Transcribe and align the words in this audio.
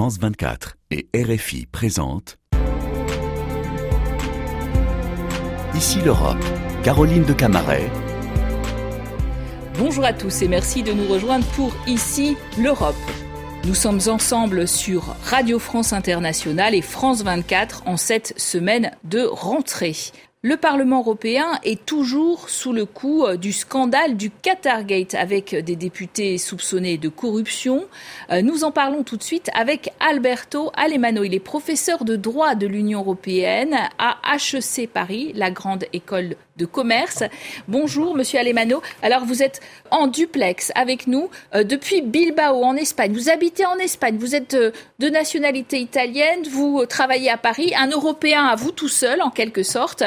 France 0.00 0.18
24 0.18 0.78
et 0.92 1.10
RFI 1.14 1.66
présentent 1.66 2.38
Ici 5.74 6.00
l'Europe. 6.00 6.42
Caroline 6.82 7.24
de 7.24 7.34
Camaret. 7.34 7.90
Bonjour 9.78 10.06
à 10.06 10.14
tous 10.14 10.40
et 10.40 10.48
merci 10.48 10.82
de 10.82 10.92
nous 10.92 11.06
rejoindre 11.06 11.44
pour 11.48 11.74
Ici 11.86 12.38
l'Europe. 12.58 12.96
Nous 13.66 13.74
sommes 13.74 14.00
ensemble 14.06 14.66
sur 14.66 15.04
Radio 15.22 15.58
France 15.58 15.92
Internationale 15.92 16.74
et 16.74 16.80
France 16.80 17.22
24 17.22 17.82
en 17.84 17.98
cette 17.98 18.32
semaine 18.40 18.92
de 19.04 19.20
rentrée. 19.20 19.96
Le 20.42 20.56
Parlement 20.56 21.00
européen 21.00 21.58
est 21.64 21.84
toujours 21.84 22.48
sous 22.48 22.72
le 22.72 22.86
coup 22.86 23.26
euh, 23.26 23.36
du 23.36 23.52
scandale 23.52 24.16
du 24.16 24.30
Qatargate 24.30 25.14
avec 25.14 25.54
des 25.54 25.76
députés 25.76 26.38
soupçonnés 26.38 26.96
de 26.96 27.10
corruption. 27.10 27.84
Euh, 28.30 28.40
nous 28.40 28.64
en 28.64 28.70
parlons 28.70 29.02
tout 29.02 29.18
de 29.18 29.22
suite 29.22 29.50
avec 29.52 29.92
Alberto 30.00 30.72
Alemano. 30.78 31.24
Il 31.24 31.34
est 31.34 31.40
professeur 31.40 32.06
de 32.06 32.16
droit 32.16 32.54
de 32.54 32.66
l'Union 32.66 33.00
européenne 33.00 33.76
à 33.98 34.16
HEC 34.34 34.88
Paris, 34.90 35.32
la 35.34 35.50
grande 35.50 35.84
école 35.92 36.36
de 36.56 36.64
commerce. 36.64 37.22
Bonjour, 37.68 38.16
monsieur 38.16 38.38
Alemano. 38.38 38.80
Alors, 39.02 39.26
vous 39.26 39.42
êtes 39.42 39.60
en 39.90 40.06
duplex 40.06 40.72
avec 40.74 41.06
nous 41.06 41.28
euh, 41.54 41.64
depuis 41.64 42.00
Bilbao, 42.00 42.62
en 42.64 42.76
Espagne. 42.76 43.12
Vous 43.12 43.28
habitez 43.28 43.66
en 43.66 43.76
Espagne. 43.76 44.16
Vous 44.18 44.34
êtes 44.34 44.56
de 44.56 45.08
nationalité 45.10 45.80
italienne. 45.80 46.44
Vous 46.50 46.86
travaillez 46.86 47.28
à 47.28 47.36
Paris. 47.36 47.74
Un 47.76 47.88
Européen 47.88 48.46
à 48.46 48.56
vous 48.56 48.72
tout 48.72 48.88
seul, 48.88 49.20
en 49.20 49.30
quelque 49.30 49.62
sorte. 49.62 50.02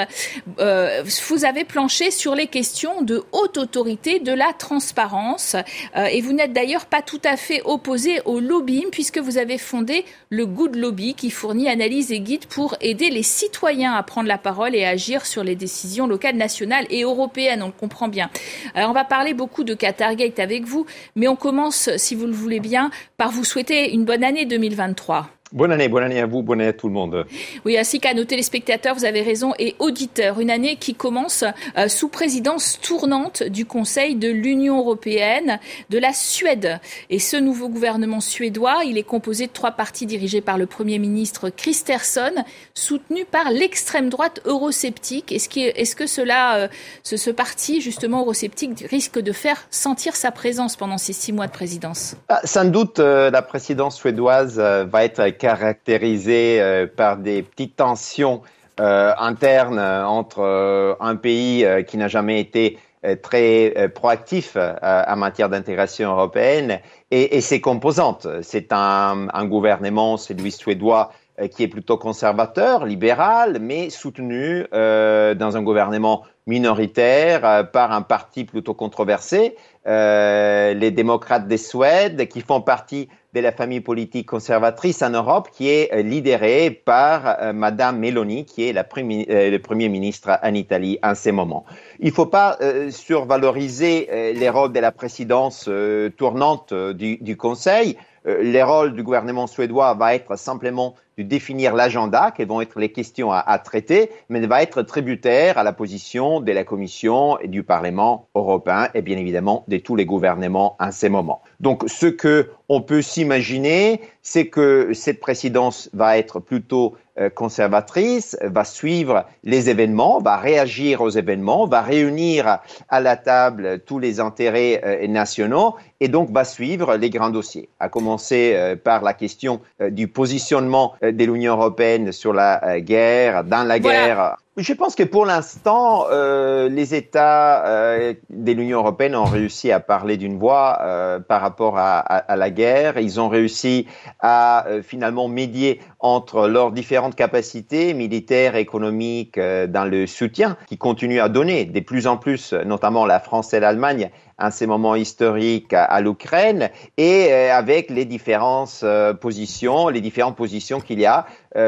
Euh, 0.59 1.03
vous 1.27 1.45
avez 1.45 1.63
planché 1.63 2.11
sur 2.11 2.35
les 2.35 2.47
questions 2.47 3.01
de 3.01 3.23
haute 3.31 3.57
autorité, 3.57 4.19
de 4.19 4.31
la 4.33 4.53
transparence. 4.53 5.55
et 5.95 6.21
vous 6.21 6.33
n'êtes 6.33 6.53
d'ailleurs 6.53 6.85
pas 6.85 7.01
tout 7.01 7.21
à 7.23 7.37
fait 7.37 7.61
opposé 7.65 8.21
au 8.25 8.39
lobbying, 8.39 8.89
puisque 8.91 9.17
vous 9.17 9.37
avez 9.37 9.57
fondé 9.57 10.05
le 10.29 10.45
Good 10.45 10.75
Lobby, 10.75 11.13
qui 11.13 11.29
fournit 11.29 11.69
analyse 11.69 12.11
et 12.11 12.19
guide 12.19 12.45
pour 12.45 12.75
aider 12.81 13.09
les 13.09 13.23
citoyens 13.23 13.93
à 13.93 14.03
prendre 14.03 14.27
la 14.27 14.37
parole 14.37 14.75
et 14.75 14.85
à 14.85 14.89
agir 14.89 15.25
sur 15.25 15.43
les 15.43 15.55
décisions 15.55 16.07
locales 16.07 16.35
nationale 16.35 16.85
et 16.89 17.03
européenne, 17.03 17.63
on 17.63 17.67
le 17.67 17.71
comprend 17.71 18.07
bien. 18.07 18.29
Alors 18.75 18.89
on 18.89 18.93
va 18.93 19.03
parler 19.03 19.33
beaucoup 19.33 19.63
de 19.63 19.73
Qatargate 19.73 20.39
avec 20.39 20.65
vous, 20.65 20.85
mais 21.15 21.27
on 21.27 21.35
commence, 21.35 21.89
si 21.97 22.15
vous 22.15 22.25
le 22.25 22.33
voulez 22.33 22.59
bien, 22.59 22.91
par 23.17 23.31
vous 23.31 23.43
souhaiter 23.43 23.93
une 23.93 24.05
bonne 24.05 24.23
année 24.23 24.45
2023. 24.45 25.29
Bonne 25.53 25.71
année, 25.71 25.87
bonne 25.87 26.01
année 26.01 26.19
à 26.19 26.25
vous, 26.25 26.41
bonne 26.41 26.61
année 26.61 26.69
à 26.69 26.73
tout 26.73 26.87
le 26.87 26.95
monde. 26.95 27.27
Oui, 27.63 27.77
ainsi 27.77 27.99
qu'à 27.99 28.15
nos 28.15 28.23
téléspectateurs, 28.23 28.95
vous 28.95 29.05
avez 29.05 29.21
raison, 29.21 29.53
et 29.59 29.75
auditeurs. 29.77 30.39
Une 30.39 30.49
année 30.49 30.77
qui 30.77 30.95
commence 30.95 31.43
euh, 31.77 31.87
sous 31.87 32.07
présidence 32.07 32.79
tournante 32.81 33.43
du 33.43 33.63
Conseil 33.67 34.15
de 34.15 34.29
l'Union 34.29 34.79
européenne 34.79 35.59
de 35.91 35.99
la 35.99 36.11
Suède. 36.11 36.79
Et 37.11 37.19
ce 37.19 37.37
nouveau 37.37 37.69
gouvernement 37.69 38.19
suédois, 38.19 38.81
il 38.83 38.97
est 38.97 39.03
composé 39.03 39.45
de 39.45 39.51
trois 39.51 39.73
partis 39.73 40.07
dirigés 40.07 40.41
par 40.41 40.57
le 40.57 40.65
Premier 40.65 40.97
ministre 40.97 41.51
Christerson, 41.51 42.33
soutenu 42.73 43.23
par 43.23 43.51
l'extrême 43.51 44.09
droite 44.09 44.41
eurosceptique. 44.45 45.31
Est-ce 45.31 45.49
que, 45.49 45.59
est 45.59 45.93
que 45.93 46.07
cela, 46.07 46.55
euh, 46.55 46.67
ce, 47.03 47.15
ce, 47.15 47.29
parti, 47.29 47.79
justement, 47.79 48.21
eurosceptique, 48.21 48.87
risque 48.89 49.19
de 49.19 49.31
faire 49.31 49.67
sentir 49.69 50.15
sa 50.15 50.31
présence 50.31 50.77
pendant 50.77 50.97
ces 50.97 51.13
six 51.13 51.31
mois 51.31 51.45
de 51.45 51.51
présidence? 51.51 52.15
Ah, 52.29 52.41
Sans 52.43 52.65
doute, 52.65 52.97
euh, 52.97 53.29
la 53.29 53.43
présidence 53.43 53.97
suédoise 53.97 54.57
va 54.57 55.05
être 55.05 55.19
caractérisé 55.43 56.61
euh, 56.61 56.87
par 56.87 57.17
des 57.17 57.43
petites 57.43 57.75
tensions 57.75 58.43
euh, 58.79 59.11
internes 59.17 59.77
euh, 59.77 60.05
entre 60.05 60.95
un 61.01 61.15
pays 61.17 61.67
qui 61.85 61.97
n'a 61.97 62.07
jamais 62.07 62.39
été 62.39 62.79
très 63.21 63.91
proactif 63.93 64.55
en 64.55 65.15
matière 65.17 65.49
d'intégration 65.49 66.11
européenne 66.11 66.79
et, 67.11 67.41
ses 67.41 67.59
composantes. 67.59 68.25
C'est 68.41 68.71
un, 68.71 69.27
un, 69.33 69.45
gouvernement, 69.45 70.15
celui 70.15 70.51
suédois, 70.51 71.11
qui 71.51 71.63
est 71.63 71.67
plutôt 71.67 71.97
conservateur, 71.97 72.85
libéral, 72.85 73.57
mais 73.59 73.89
soutenu 73.89 74.65
dans 74.71 75.53
un 75.57 75.61
gouvernement 75.61 76.23
minoritaire 76.47 77.69
par 77.73 77.91
un 77.91 78.03
parti 78.03 78.45
plutôt 78.45 78.73
controversé, 78.73 79.57
les 79.85 80.91
démocrates 80.91 81.49
des 81.49 81.57
Suèdes, 81.57 82.29
qui 82.29 82.39
font 82.39 82.61
partie 82.61 83.09
de 83.33 83.39
la 83.39 83.51
famille 83.51 83.81
politique 83.81 84.27
conservatrice 84.27 85.01
en 85.01 85.09
Europe 85.09 85.49
qui 85.51 85.69
est 85.69 85.91
euh, 85.91 86.03
lidérée 86.03 86.69
par 86.69 87.37
euh, 87.41 87.51
Madame 87.51 87.99
Meloni, 87.99 88.45
qui 88.45 88.67
est 88.69 88.73
la 88.73 88.85
euh, 88.97 89.49
le 89.49 89.57
Premier 89.57 89.89
ministre 89.89 90.37
en 90.43 90.53
Italie 90.53 90.99
en 91.01 91.15
ce 91.15 91.31
moment. 91.31 91.65
Il 91.99 92.09
ne 92.09 92.13
faut 92.13 92.27
pas 92.27 92.57
survaloriser 92.89 94.33
les 94.35 94.49
rôles 94.49 94.71
de 94.71 94.79
la 94.79 94.91
présidence 94.91 95.69
tournante 96.17 96.73
du, 96.73 97.17
du 97.17 97.37
Conseil. 97.37 97.97
Le 98.25 98.63
rôle 98.63 98.93
du 98.93 99.03
gouvernement 99.03 99.47
suédois 99.47 99.93
va 99.93 100.15
être 100.15 100.37
simplement 100.37 100.95
de 101.17 101.23
définir 101.23 101.75
l'agenda, 101.75 102.31
quelles 102.35 102.47
vont 102.47 102.61
être 102.61 102.79
les 102.79 102.91
questions 102.91 103.31
à, 103.31 103.39
à, 103.39 103.59
traiter, 103.59 104.09
mais 104.29 104.45
va 104.45 104.63
être 104.63 104.81
tributaire 104.81 105.57
à 105.57 105.63
la 105.63 105.73
position 105.73 106.39
de 106.39 106.51
la 106.51 106.63
Commission 106.63 107.39
et 107.39 107.47
du 107.47 107.63
Parlement 107.63 108.27
européen 108.35 108.89
et 108.93 109.01
bien 109.01 109.17
évidemment 109.17 109.63
de 109.67 109.77
tous 109.77 109.95
les 109.95 110.05
gouvernements 110.05 110.75
en 110.79 110.91
ces 110.91 111.09
moments. 111.09 111.41
Donc, 111.59 111.83
ce 111.87 112.07
que 112.07 112.49
on 112.69 112.81
peut 112.81 113.01
s'imaginer, 113.01 114.01
c'est 114.23 114.47
que 114.47 114.93
cette 114.93 115.19
présidence 115.19 115.89
va 115.93 116.17
être 116.17 116.39
plutôt 116.39 116.95
euh, 117.19 117.29
conservatrice, 117.29 118.37
va 118.41 118.63
suivre 118.63 119.25
les 119.43 119.69
événements, 119.69 120.19
va 120.19 120.37
réagir 120.37 121.01
aux 121.01 121.09
événements, 121.09 121.67
va 121.67 121.81
réunir 121.81 122.59
à 122.89 123.01
la 123.01 123.17
table 123.17 123.81
tous 123.85 123.99
les 123.99 124.19
intérêts 124.21 124.81
euh, 124.83 125.07
nationaux 125.07 125.75
et 125.99 126.07
donc 126.07 126.31
va 126.31 126.45
suivre 126.45 126.95
les 126.95 127.09
grands 127.09 127.29
dossiers, 127.29 127.69
à 127.79 127.89
commencer 127.89 128.53
euh, 128.55 128.75
par 128.77 129.03
la 129.03 129.13
question 129.13 129.59
du 129.91 130.07
positionnement 130.07 130.93
de 131.01 131.25
l'Union 131.25 131.53
européenne 131.53 132.11
sur 132.11 132.33
la 132.33 132.79
guerre, 132.79 133.43
dans 133.43 133.63
la 133.67 133.79
guerre 133.79 134.37
je 134.57 134.73
pense 134.73 134.93
que 134.93 135.01
pour 135.01 135.25
l'instant, 135.25 136.05
euh, 136.11 136.69
les 136.69 136.93
États 136.93 137.65
euh, 137.65 138.13
de 138.29 138.51
l'Union 138.51 138.79
européenne 138.79 139.15
ont 139.15 139.23
réussi 139.23 139.71
à 139.71 139.79
parler 139.79 140.15
d'une 140.15 140.37
voix 140.37 140.77
euh, 140.81 141.19
par 141.19 141.41
rapport 141.41 141.79
à, 141.79 141.97
à, 141.97 142.35
la 142.35 142.51
guerre. 142.51 142.99
Ils 142.99 143.19
ont 143.19 143.29
réussi 143.29 143.87
à 144.19 144.67
euh, 144.67 144.83
finalement 144.83 145.27
médier 145.27 145.81
entre 146.03 146.49
leurs 146.49 146.73
différentes 146.73 147.15
capacités 147.15 147.93
militaires, 147.93 148.57
économiques, 148.57 149.37
euh, 149.37 149.67
dans 149.67 149.85
le 149.85 150.05
soutien 150.05 150.57
qui 150.67 150.77
continuent 150.77 151.21
à 151.21 151.29
donner 151.29 151.63
de 151.63 151.79
plus 151.79 152.07
en 152.07 152.17
plus, 152.17 152.51
notamment 152.53 153.05
la 153.05 153.21
France 153.21 153.53
et 153.53 153.61
l'Allemagne, 153.61 154.11
en 154.37 154.51
ces 154.51 154.67
moments 154.67 154.95
historiques 154.95 155.73
à, 155.73 156.01
l'Ukraine 156.01 156.69
et 156.97 157.27
euh, 157.31 157.55
avec 157.55 157.89
les 157.89 158.03
différentes 158.03 158.81
euh, 158.83 159.13
positions, 159.13 159.87
les 159.87 160.01
différentes 160.01 160.35
positions 160.35 160.81
qu'il 160.81 160.99
y 160.99 161.05
a 161.05 161.25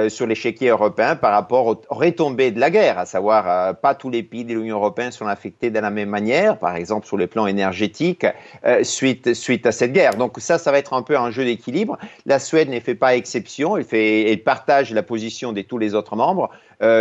sur 0.10 0.26
l'échiquier 0.26 0.70
européen 0.70 1.16
par 1.16 1.32
rapport 1.32 1.68
aux 1.68 1.80
retombées 1.90 2.50
de 2.50 2.60
la 2.60 2.72
guerre, 2.72 2.98
à 2.98 3.06
savoir 3.06 3.76
pas 3.76 3.94
tous 3.94 4.10
les 4.10 4.24
pays 4.24 4.44
de 4.44 4.56
l'Union 4.56 4.78
européenne 4.78 5.12
sont 5.12 5.28
affectés 5.28 5.70
de 5.70 5.78
la 5.78 5.92
même 5.92 6.10
manière, 6.10 6.58
par 6.58 6.76
exemple 6.76 7.06
sur 7.06 7.18
le 7.18 7.28
plan 7.28 7.46
énergétique, 7.46 8.26
suite, 8.82 9.36
suite 9.36 9.68
à 9.68 9.72
cette 9.72 9.94
guerre. 9.94 10.16
Donc 10.16 10.40
ça, 10.40 10.58
ça 10.58 10.72
va 10.72 10.80
être 10.80 10.94
un 10.94 11.04
peu 11.04 11.16
un 11.16 11.30
jeu 11.30 11.46
d'équilibre. 11.46 12.00
La 12.26 12.40
Suède 12.40 12.68
ne 12.72 12.80
fait 12.80 12.96
pas 12.96 13.16
exception, 13.16 13.78
elle, 13.78 13.84
fait, 13.84 14.25
elle 14.32 14.44
partage 14.44 14.92
la 14.92 15.04
position 15.04 15.54
de 15.54 15.62
tous 15.62 15.78
les 15.78 15.96
autres 15.96 16.16
membres, 16.16 16.50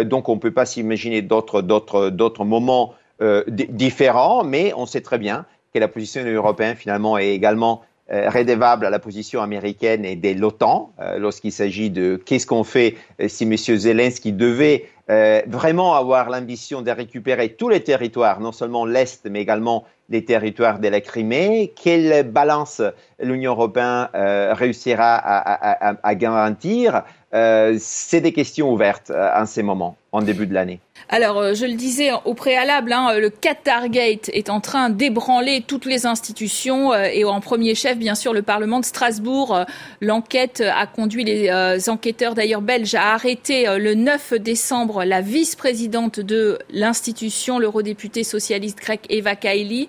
donc 0.05 0.29
on 0.29 0.35
ne 0.35 0.41
peut 0.41 0.53
pas 0.53 0.67
s'imaginer 0.67 1.23
d'autres, 1.23 2.45
moments 2.45 2.95
euh, 3.23 3.45
différents, 3.49 4.43
mais 4.43 4.73
on 4.77 4.87
sait 4.87 5.01
très 5.01 5.19
bien 5.19 5.47
que 5.73 5.79
la 5.79 5.87
position 5.87 6.25
européenne 6.25 6.75
finalement 6.75 7.17
est 7.17 7.29
également 7.29 7.83
euh, 8.13 8.29
rédévable 8.29 8.85
à 8.85 8.91
la 8.91 8.99
position 8.99 9.41
américaine 9.41 10.05
et 10.05 10.17
de 10.17 10.39
l'OTAN 10.39 10.93
euh, 11.01 11.19
lorsqu'il 11.19 11.53
s'agit 11.53 11.91
de 11.91 12.21
qu'est-ce 12.27 12.47
qu'on 12.47 12.65
fait 12.65 12.97
euh, 13.21 13.29
si 13.29 13.45
M. 13.45 13.57
Zelensky 13.57 14.33
devait 14.33 14.87
euh, 15.11 15.43
vraiment 15.47 15.95
avoir 15.95 16.29
l'ambition 16.29 16.83
de 16.83 16.91
récupérer 16.91 17.51
tous 17.51 17.69
les 17.69 17.85
territoires, 17.85 18.41
non 18.41 18.53
seulement 18.53 18.85
l'Est, 18.85 19.27
mais 19.31 19.41
également 19.41 19.85
les 20.09 20.25
territoires 20.25 20.79
de 20.79 20.89
la 20.89 21.01
Crimée. 21.01 21.73
Quelle 21.81 22.29
balance 22.29 22.83
l'Union 23.21 23.53
européenne 23.53 24.09
réussira 24.53 25.17
à, 25.17 26.15
garantir? 26.15 27.03
C'est 27.33 28.21
des 28.21 28.33
questions 28.33 28.73
ouvertes 28.73 29.11
en 29.11 29.47
ces 29.47 29.63
moments, 29.63 29.97
en 30.13 30.23
début 30.23 30.47
de 30.47 30.55
l'année. 30.55 30.81
Alors, 31.09 31.39
euh, 31.39 31.55
je 31.55 31.67
le 31.67 31.75
disais 31.75 32.11
au 32.25 32.35
préalable, 32.35 32.93
hein, 32.93 33.19
le 33.19 33.29
Qatargate 33.29 34.31
est 34.33 34.49
en 34.49 34.61
train 34.61 34.89
d'ébranler 34.89 35.63
toutes 35.67 35.85
les 35.85 36.07
institutions 36.07 36.93
euh, 36.93 37.05
et 37.13 37.25
en 37.25 37.41
premier 37.41 37.75
chef, 37.75 37.99
bien 37.99 38.15
sûr, 38.15 38.33
le 38.33 38.43
Parlement 38.43 38.81
de 38.81 38.85
Strasbourg. 38.85 39.55
Euh, 39.55 39.65
l'enquête 40.01 40.63
a 40.63 40.87
conduit 40.87 41.25
les 41.25 41.89
enquêteurs, 41.89 42.35
d'ailleurs 42.35 42.63
belges, 42.63 42.95
à 42.95 43.13
arrêter 43.13 43.67
le 43.79 43.95
9 43.95 44.35
décembre 44.35 45.05
la 45.05 45.21
vice-présidente 45.21 46.21
de 46.21 46.59
l'institution, 46.71 47.59
l'eurodéputée 47.59 48.25
socialiste 48.25 48.79
grec 48.79 49.03
Eva 49.09 49.37
Kaili 49.37 49.89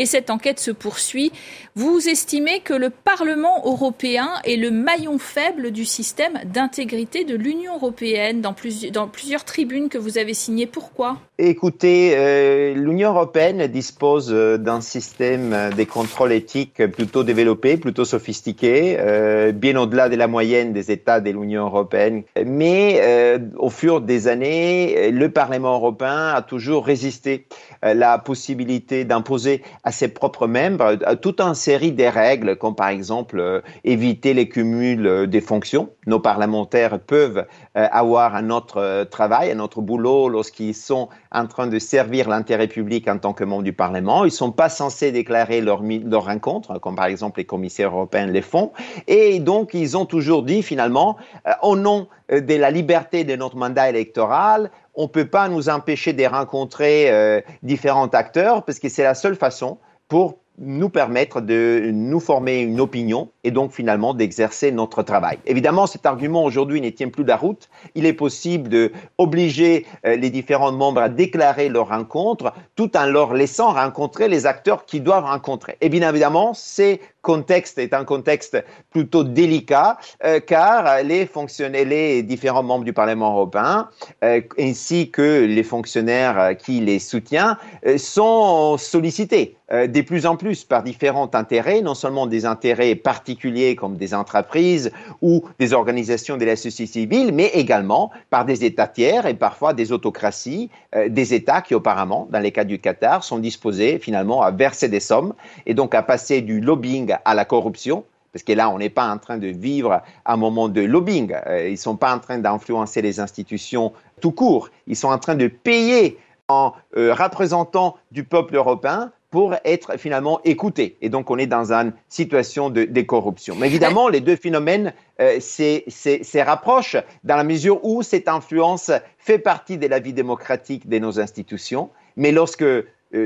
et 0.00 0.06
cette 0.06 0.30
enquête 0.30 0.58
se 0.58 0.70
poursuit. 0.70 1.30
Vous 1.76 2.08
estimez 2.08 2.60
que 2.60 2.72
le 2.72 2.88
Parlement 2.88 3.62
européen 3.66 4.30
est 4.44 4.56
le 4.56 4.70
maillon 4.70 5.18
faible 5.18 5.72
du 5.72 5.84
système 5.84 6.40
d'intégrité 6.46 7.24
de 7.24 7.36
l'Union 7.36 7.74
européenne 7.74 8.40
dans, 8.40 8.54
plusieurs 8.54 9.44
tribunes 9.44 9.90
que 9.90 9.98
vous 9.98 10.16
avez 10.16 10.32
signées. 10.32 10.66
Pourquoi? 10.66 11.18
Écoutez, 11.38 12.14
euh, 12.16 12.74
l'Union 12.74 13.10
européenne 13.10 13.66
dispose 13.66 14.30
euh, 14.32 14.56
d'un 14.56 14.80
système 14.80 15.70
des 15.76 15.86
contrôles 15.86 16.32
éthiques 16.32 16.86
plutôt 16.86 17.22
développé, 17.22 17.76
plutôt 17.76 18.04
sophistiqué, 18.04 18.96
euh, 18.98 19.52
bien 19.52 19.76
au-delà 19.76 20.08
de 20.08 20.16
la 20.16 20.26
moyenne 20.28 20.72
des 20.72 20.90
États 20.90 21.20
de 21.20 21.30
l'Union 21.30 21.66
européenne. 21.66 22.22
Mais 22.44 23.00
euh, 23.02 23.38
au 23.58 23.70
fur 23.70 24.00
des 24.00 24.28
années, 24.28 25.10
le 25.10 25.30
Parlement 25.30 25.74
européen 25.74 26.32
a 26.34 26.42
toujours 26.42 26.86
résisté 26.86 27.46
à 27.82 27.94
la 27.94 28.18
possibilité 28.18 29.04
d'imposer 29.04 29.62
ses 29.90 30.08
propres 30.08 30.46
membres 30.46 30.96
toute 31.20 31.40
une 31.40 31.54
série 31.54 31.92
de 31.92 32.04
règles, 32.04 32.56
comme 32.56 32.74
par 32.74 32.88
exemple 32.88 33.62
éviter 33.84 34.34
les 34.34 34.48
cumuls 34.48 35.26
des 35.26 35.40
fonctions. 35.40 35.90
Nos 36.06 36.20
parlementaires 36.20 36.98
peuvent 36.98 37.46
avoir 37.74 38.34
un 38.34 38.50
autre 38.50 39.04
travail, 39.10 39.50
un 39.52 39.58
autre 39.60 39.80
boulot 39.80 40.28
lorsqu'ils 40.28 40.74
sont 40.74 41.08
en 41.32 41.46
train 41.46 41.66
de 41.66 41.78
servir 41.78 42.28
l'intérêt 42.28 42.68
public 42.68 43.08
en 43.08 43.18
tant 43.18 43.32
que 43.32 43.44
membre 43.44 43.62
du 43.62 43.72
Parlement. 43.72 44.24
Ils 44.24 44.28
ne 44.28 44.30
sont 44.30 44.52
pas 44.52 44.68
censés 44.68 45.12
déclarer 45.12 45.60
leur, 45.60 45.82
leur 45.82 46.24
rencontre, 46.24 46.78
comme 46.78 46.96
par 46.96 47.06
exemple 47.06 47.40
les 47.40 47.46
commissaires 47.46 47.90
européens 47.90 48.26
le 48.26 48.40
font. 48.40 48.72
Et 49.06 49.38
donc, 49.40 49.74
ils 49.74 49.96
ont 49.96 50.06
toujours 50.06 50.42
dit, 50.42 50.62
finalement, 50.62 51.16
euh, 51.46 51.52
au 51.62 51.76
nom 51.76 52.08
euh, 52.32 52.40
de 52.40 52.54
la 52.54 52.70
liberté 52.70 53.24
de 53.24 53.36
notre 53.36 53.56
mandat 53.56 53.88
électoral, 53.88 54.70
on 54.94 55.04
ne 55.04 55.08
peut 55.08 55.26
pas 55.26 55.48
nous 55.48 55.68
empêcher 55.68 56.12
de 56.12 56.24
rencontrer 56.24 57.10
euh, 57.10 57.40
différents 57.62 58.08
acteurs 58.08 58.64
parce 58.64 58.78
que 58.78 58.88
c'est 58.88 59.04
la 59.04 59.14
seule 59.14 59.36
façon 59.36 59.78
pour 60.08 60.38
nous 60.60 60.90
permettre 60.90 61.40
de 61.40 61.90
nous 61.92 62.20
former 62.20 62.60
une 62.60 62.80
opinion 62.80 63.30
et 63.44 63.50
donc 63.50 63.72
finalement 63.72 64.12
d'exercer 64.12 64.70
notre 64.70 65.02
travail. 65.02 65.38
Évidemment, 65.46 65.86
cet 65.86 66.04
argument 66.04 66.44
aujourd'hui 66.44 66.82
ne 66.82 66.90
tient 66.90 67.08
plus 67.08 67.24
la 67.24 67.36
route. 67.36 67.70
Il 67.94 68.04
est 68.04 68.12
possible 68.12 68.68
de 68.68 68.92
obliger 69.16 69.86
euh, 70.04 70.16
les 70.16 70.28
différents 70.28 70.72
membres 70.72 71.00
à 71.00 71.08
déclarer 71.08 71.70
leur 71.70 71.88
rencontre 71.88 72.52
tout 72.76 72.94
en 72.96 73.06
leur 73.06 73.32
laissant 73.32 73.72
rencontrer 73.72 74.28
les 74.28 74.44
acteurs 74.44 74.84
qui 74.84 75.00
doivent 75.00 75.24
rencontrer. 75.24 75.78
Et 75.80 75.88
bien 75.88 76.08
évidemment, 76.08 76.52
c'est 76.52 77.00
contexte 77.22 77.78
est 77.78 77.94
un 77.94 78.04
contexte 78.04 78.62
plutôt 78.90 79.24
délicat 79.24 79.98
euh, 80.24 80.40
car 80.40 81.02
les 81.02 81.26
fonctionnaires, 81.26 81.84
les 81.84 82.22
différents 82.22 82.62
membres 82.62 82.84
du 82.84 82.92
Parlement 82.92 83.32
européen 83.32 83.88
euh, 84.24 84.40
ainsi 84.58 85.10
que 85.10 85.44
les 85.44 85.62
fonctionnaires 85.62 86.40
euh, 86.40 86.54
qui 86.54 86.80
les 86.80 86.98
soutiennent 86.98 87.56
sont 87.96 88.76
sollicités 88.78 89.56
de 89.70 90.00
plus 90.00 90.26
en 90.26 90.36
plus 90.36 90.64
par 90.64 90.82
différents 90.82 91.30
intérêts, 91.32 91.80
non 91.80 91.94
seulement 91.94 92.26
des 92.26 92.44
intérêts 92.44 92.96
particuliers 92.96 93.76
comme 93.76 93.96
des 93.96 94.14
entreprises 94.14 94.90
ou 95.22 95.44
des 95.60 95.72
organisations 95.72 96.36
de 96.36 96.44
la 96.44 96.56
société 96.56 96.92
civile, 96.92 97.32
mais 97.32 97.46
également 97.54 98.10
par 98.30 98.44
des 98.44 98.64
États 98.64 98.88
tiers 98.88 99.26
et 99.26 99.34
parfois 99.34 99.72
des 99.72 99.92
autocraties, 99.92 100.70
des 101.08 101.34
États 101.34 101.62
qui 101.62 101.76
auparavant, 101.76 102.26
dans 102.32 102.40
les 102.40 102.50
cas 102.50 102.64
du 102.64 102.80
Qatar, 102.80 103.22
sont 103.22 103.38
disposés 103.38 104.00
finalement 104.00 104.42
à 104.42 104.50
verser 104.50 104.88
des 104.88 104.98
sommes 104.98 105.34
et 105.66 105.74
donc 105.74 105.94
à 105.94 106.02
passer 106.02 106.40
du 106.40 106.60
lobbying 106.60 107.09
à 107.12 107.34
la 107.34 107.44
corruption, 107.44 108.04
parce 108.32 108.42
que 108.44 108.52
là, 108.52 108.70
on 108.70 108.78
n'est 108.78 108.90
pas 108.90 109.08
en 109.08 109.18
train 109.18 109.38
de 109.38 109.48
vivre 109.48 110.02
un 110.24 110.36
moment 110.36 110.68
de 110.68 110.80
lobbying. 110.80 111.34
Euh, 111.46 111.68
ils 111.68 111.72
ne 111.72 111.76
sont 111.76 111.96
pas 111.96 112.14
en 112.14 112.18
train 112.18 112.38
d'influencer 112.38 113.02
les 113.02 113.20
institutions 113.20 113.92
tout 114.20 114.32
court. 114.32 114.70
Ils 114.86 114.96
sont 114.96 115.08
en 115.08 115.18
train 115.18 115.34
de 115.34 115.48
payer 115.48 116.18
en 116.48 116.72
euh, 116.96 117.14
représentant 117.14 117.96
du 118.12 118.24
peuple 118.24 118.56
européen 118.56 119.12
pour 119.30 119.54
être 119.64 119.96
finalement 119.96 120.40
écoutés. 120.42 120.96
Et 121.00 121.08
donc, 121.08 121.30
on 121.30 121.38
est 121.38 121.46
dans 121.46 121.72
une 121.72 121.92
situation 122.08 122.68
de, 122.68 123.00
corruption. 123.02 123.54
Mais 123.56 123.68
évidemment, 123.68 124.08
les 124.08 124.20
deux 124.20 124.34
phénomènes 124.34 124.92
euh, 125.20 125.38
se 125.38 126.44
rapprochent 126.44 126.96
dans 127.22 127.36
la 127.36 127.44
mesure 127.44 127.84
où 127.84 128.02
cette 128.02 128.26
influence 128.26 128.90
fait 129.18 129.38
partie 129.38 129.78
de 129.78 129.86
la 129.86 130.00
vie 130.00 130.12
démocratique 130.12 130.88
de 130.88 130.98
nos 130.98 131.20
institutions. 131.20 131.90
Mais 132.16 132.32
lorsque 132.32 132.64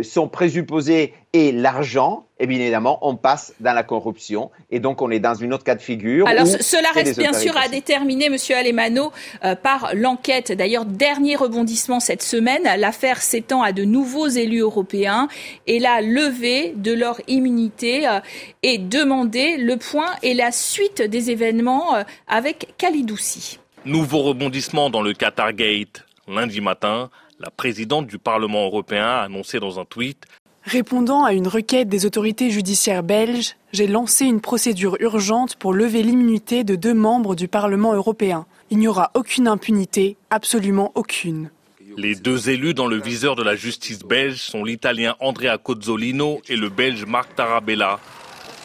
son 0.02 0.28
présupposé 0.28 1.12
est 1.34 1.52
l'argent, 1.52 2.26
et 2.38 2.46
bien 2.46 2.58
évidemment, 2.58 2.98
on 3.02 3.16
passe 3.16 3.54
dans 3.60 3.74
la 3.74 3.82
corruption. 3.82 4.50
Et 4.70 4.80
donc, 4.80 5.02
on 5.02 5.10
est 5.10 5.20
dans 5.20 5.34
une 5.34 5.52
autre 5.52 5.64
cas 5.64 5.74
de 5.74 5.82
figure. 5.82 6.26
Alors, 6.26 6.46
cela 6.46 6.90
reste 6.92 7.18
bien 7.18 7.32
sûr 7.32 7.56
à 7.56 7.68
déterminer, 7.68 8.30
Monsieur 8.30 8.56
Alemano, 8.56 9.12
euh, 9.44 9.54
par 9.54 9.90
l'enquête. 9.94 10.52
D'ailleurs, 10.52 10.86
dernier 10.86 11.36
rebondissement 11.36 12.00
cette 12.00 12.22
semaine, 12.22 12.62
l'affaire 12.78 13.20
s'étend 13.20 13.62
à 13.62 13.72
de 13.72 13.84
nouveaux 13.84 14.28
élus 14.28 14.60
européens 14.60 15.28
et 15.66 15.78
la 15.78 16.00
levée 16.00 16.72
de 16.76 16.92
leur 16.92 17.20
immunité 17.28 18.08
euh, 18.08 18.20
est 18.62 18.78
demandée. 18.78 19.56
Le 19.58 19.76
point 19.76 20.10
et 20.22 20.34
la 20.34 20.50
suite 20.50 21.02
des 21.02 21.30
événements 21.30 21.94
avec 22.26 22.74
Kalidoussi. 22.78 23.58
Nouveau 23.84 24.20
rebondissement 24.20 24.88
dans 24.88 25.02
le 25.02 25.12
Qatar 25.12 25.52
Gate. 25.52 26.04
Lundi 26.26 26.62
matin, 26.62 27.10
la 27.40 27.50
présidente 27.50 28.06
du 28.06 28.18
Parlement 28.18 28.64
européen 28.64 29.04
a 29.04 29.22
annoncé 29.22 29.58
dans 29.60 29.80
un 29.80 29.84
tweet 29.84 30.26
Répondant 30.64 31.24
à 31.24 31.34
une 31.34 31.46
requête 31.46 31.90
des 31.90 32.06
autorités 32.06 32.50
judiciaires 32.50 33.02
belges, 33.02 33.54
j'ai 33.72 33.86
lancé 33.86 34.24
une 34.24 34.40
procédure 34.40 34.96
urgente 34.98 35.56
pour 35.56 35.74
lever 35.74 36.02
l'immunité 36.02 36.64
de 36.64 36.74
deux 36.74 36.94
membres 36.94 37.34
du 37.34 37.48
Parlement 37.48 37.92
européen. 37.92 38.46
Il 38.70 38.78
n'y 38.78 38.88
aura 38.88 39.10
aucune 39.12 39.46
impunité, 39.46 40.16
absolument 40.30 40.90
aucune. 40.94 41.50
Les 41.98 42.14
deux 42.14 42.48
élus 42.48 42.72
dans 42.72 42.86
le 42.86 42.98
viseur 42.98 43.36
de 43.36 43.42
la 43.42 43.56
justice 43.56 44.00
belge 44.00 44.38
sont 44.38 44.64
l'italien 44.64 45.16
Andrea 45.20 45.58
Cozzolino 45.62 46.40
et 46.48 46.56
le 46.56 46.70
belge 46.70 47.04
Marc 47.04 47.34
Tarabella, 47.34 48.00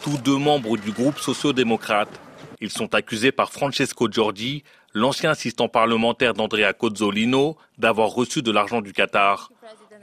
tous 0.02 0.16
deux 0.16 0.38
membres 0.38 0.78
du 0.78 0.92
groupe 0.92 1.18
sociodémocrate. 1.18 2.08
Ils 2.62 2.70
sont 2.70 2.94
accusés 2.94 3.30
par 3.30 3.52
Francesco 3.52 4.10
Giorgi 4.10 4.64
l'ancien 4.94 5.30
assistant 5.30 5.68
parlementaire 5.68 6.34
d'Andrea 6.34 6.72
Cozzolino 6.72 7.56
d'avoir 7.78 8.08
reçu 8.08 8.42
de 8.42 8.50
l'argent 8.50 8.80
du 8.80 8.92
Qatar. 8.92 9.50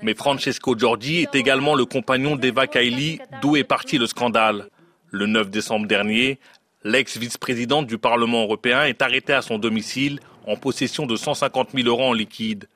Mais 0.02 0.14
Francesco 0.14 0.78
Giorgi 0.78 1.22
est 1.22 1.36
également 1.36 1.76
le 1.76 1.86
compagnon 1.86 2.36
d'Eva 2.36 2.68
Kaili, 2.68 3.20
d'où 3.42 3.56
est 3.56 3.64
parti 3.64 3.98
le 3.98 4.06
scandale. 4.06 4.70
Le 5.10 5.26
9 5.26 5.50
décembre 5.50 5.88
dernier, 5.88 6.40
l'ex-vice-présidente 6.84 7.88
du 7.88 7.98
Parlement 7.98 8.44
européen 8.44 8.84
est 8.84 9.02
arrêtée 9.02 9.34
à 9.34 9.42
son 9.42 9.58
domicile 9.58 10.20
en 10.46 10.56
possession 10.56 11.06
de 11.06 11.16
150 11.16 11.70
000 11.74 11.88
euros 11.88 12.06
en 12.06 12.14
liquide. 12.14 12.68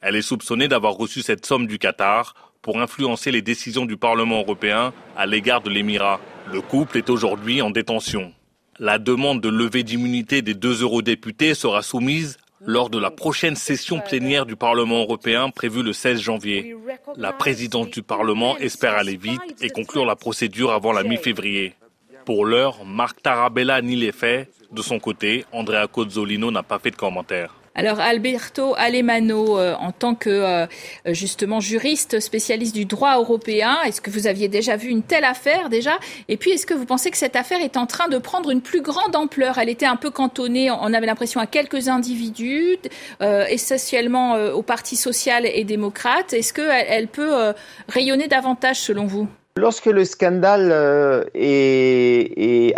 Elle 0.00 0.16
est 0.16 0.22
soupçonnée 0.22 0.68
d'avoir 0.68 0.94
reçu 0.94 1.22
cette 1.22 1.46
somme 1.46 1.66
du 1.66 1.78
Qatar 1.78 2.34
pour 2.60 2.80
influencer 2.80 3.30
les 3.30 3.42
décisions 3.42 3.86
du 3.86 3.96
Parlement 3.96 4.40
européen 4.40 4.92
à 5.16 5.26
l'égard 5.26 5.62
de 5.62 5.70
l'Émirat. 5.70 6.20
Le 6.52 6.60
couple 6.60 6.98
est 6.98 7.08
aujourd'hui 7.08 7.62
en 7.62 7.70
détention. 7.70 8.32
La 8.80 8.98
demande 8.98 9.40
de 9.40 9.48
levée 9.48 9.84
d'immunité 9.84 10.42
des 10.42 10.54
deux 10.54 10.82
eurodéputés 10.82 11.54
sera 11.54 11.82
soumise 11.82 12.38
lors 12.60 12.90
de 12.90 12.98
la 12.98 13.10
prochaine 13.10 13.54
session 13.54 14.00
plénière 14.00 14.46
du 14.46 14.56
Parlement 14.56 15.00
européen 15.00 15.50
prévue 15.50 15.82
le 15.82 15.92
16 15.92 16.20
janvier. 16.20 16.74
La 17.16 17.32
présidente 17.32 17.90
du 17.90 18.02
Parlement 18.02 18.56
espère 18.58 18.94
aller 18.94 19.16
vite 19.16 19.40
et 19.60 19.70
conclure 19.70 20.04
la 20.04 20.16
procédure 20.16 20.72
avant 20.72 20.92
la 20.92 21.04
mi-février. 21.04 21.74
Pour 22.24 22.46
l'heure, 22.46 22.84
Marc 22.84 23.22
Tarabella 23.22 23.80
nie 23.80 23.96
les 23.96 24.12
faits. 24.12 24.50
De 24.72 24.82
son 24.82 24.98
côté, 24.98 25.44
Andrea 25.52 25.86
Cozzolino 25.86 26.50
n'a 26.50 26.62
pas 26.64 26.80
fait 26.80 26.90
de 26.90 26.96
commentaire. 26.96 27.54
Alors 27.76 27.98
Alberto 27.98 28.74
Alemano, 28.76 29.58
euh, 29.58 29.74
en 29.74 29.90
tant 29.90 30.14
que 30.14 30.30
euh, 30.30 30.66
justement 31.08 31.58
juriste 31.58 32.20
spécialiste 32.20 32.72
du 32.74 32.84
droit 32.84 33.16
européen, 33.16 33.78
est-ce 33.84 34.00
que 34.00 34.10
vous 34.10 34.28
aviez 34.28 34.46
déjà 34.46 34.76
vu 34.76 34.90
une 34.90 35.02
telle 35.02 35.24
affaire 35.24 35.68
déjà? 35.70 35.98
Et 36.28 36.36
puis 36.36 36.52
est-ce 36.52 36.66
que 36.66 36.74
vous 36.74 36.86
pensez 36.86 37.10
que 37.10 37.16
cette 37.16 37.34
affaire 37.34 37.60
est 37.60 37.76
en 37.76 37.86
train 37.86 38.06
de 38.06 38.18
prendre 38.18 38.50
une 38.50 38.60
plus 38.60 38.80
grande 38.80 39.16
ampleur? 39.16 39.58
Elle 39.58 39.68
était 39.68 39.86
un 39.86 39.96
peu 39.96 40.10
cantonnée, 40.10 40.70
on 40.70 40.94
avait 40.94 41.06
l'impression 41.06 41.40
à 41.40 41.46
quelques 41.46 41.88
individus, 41.88 42.76
euh, 43.22 43.44
essentiellement 43.46 44.34
au 44.34 44.62
Parti 44.62 44.94
social 44.94 45.44
et 45.44 45.64
démocrate. 45.64 46.32
Est-ce 46.32 46.52
qu'elle 46.52 46.86
elle 46.88 47.08
peut 47.08 47.52
rayonner 47.88 48.28
davantage 48.28 48.80
selon 48.80 49.06
vous? 49.06 49.26
Lorsque 49.56 49.86
le 49.86 50.04
scandale 50.04 50.72
a 50.72 51.26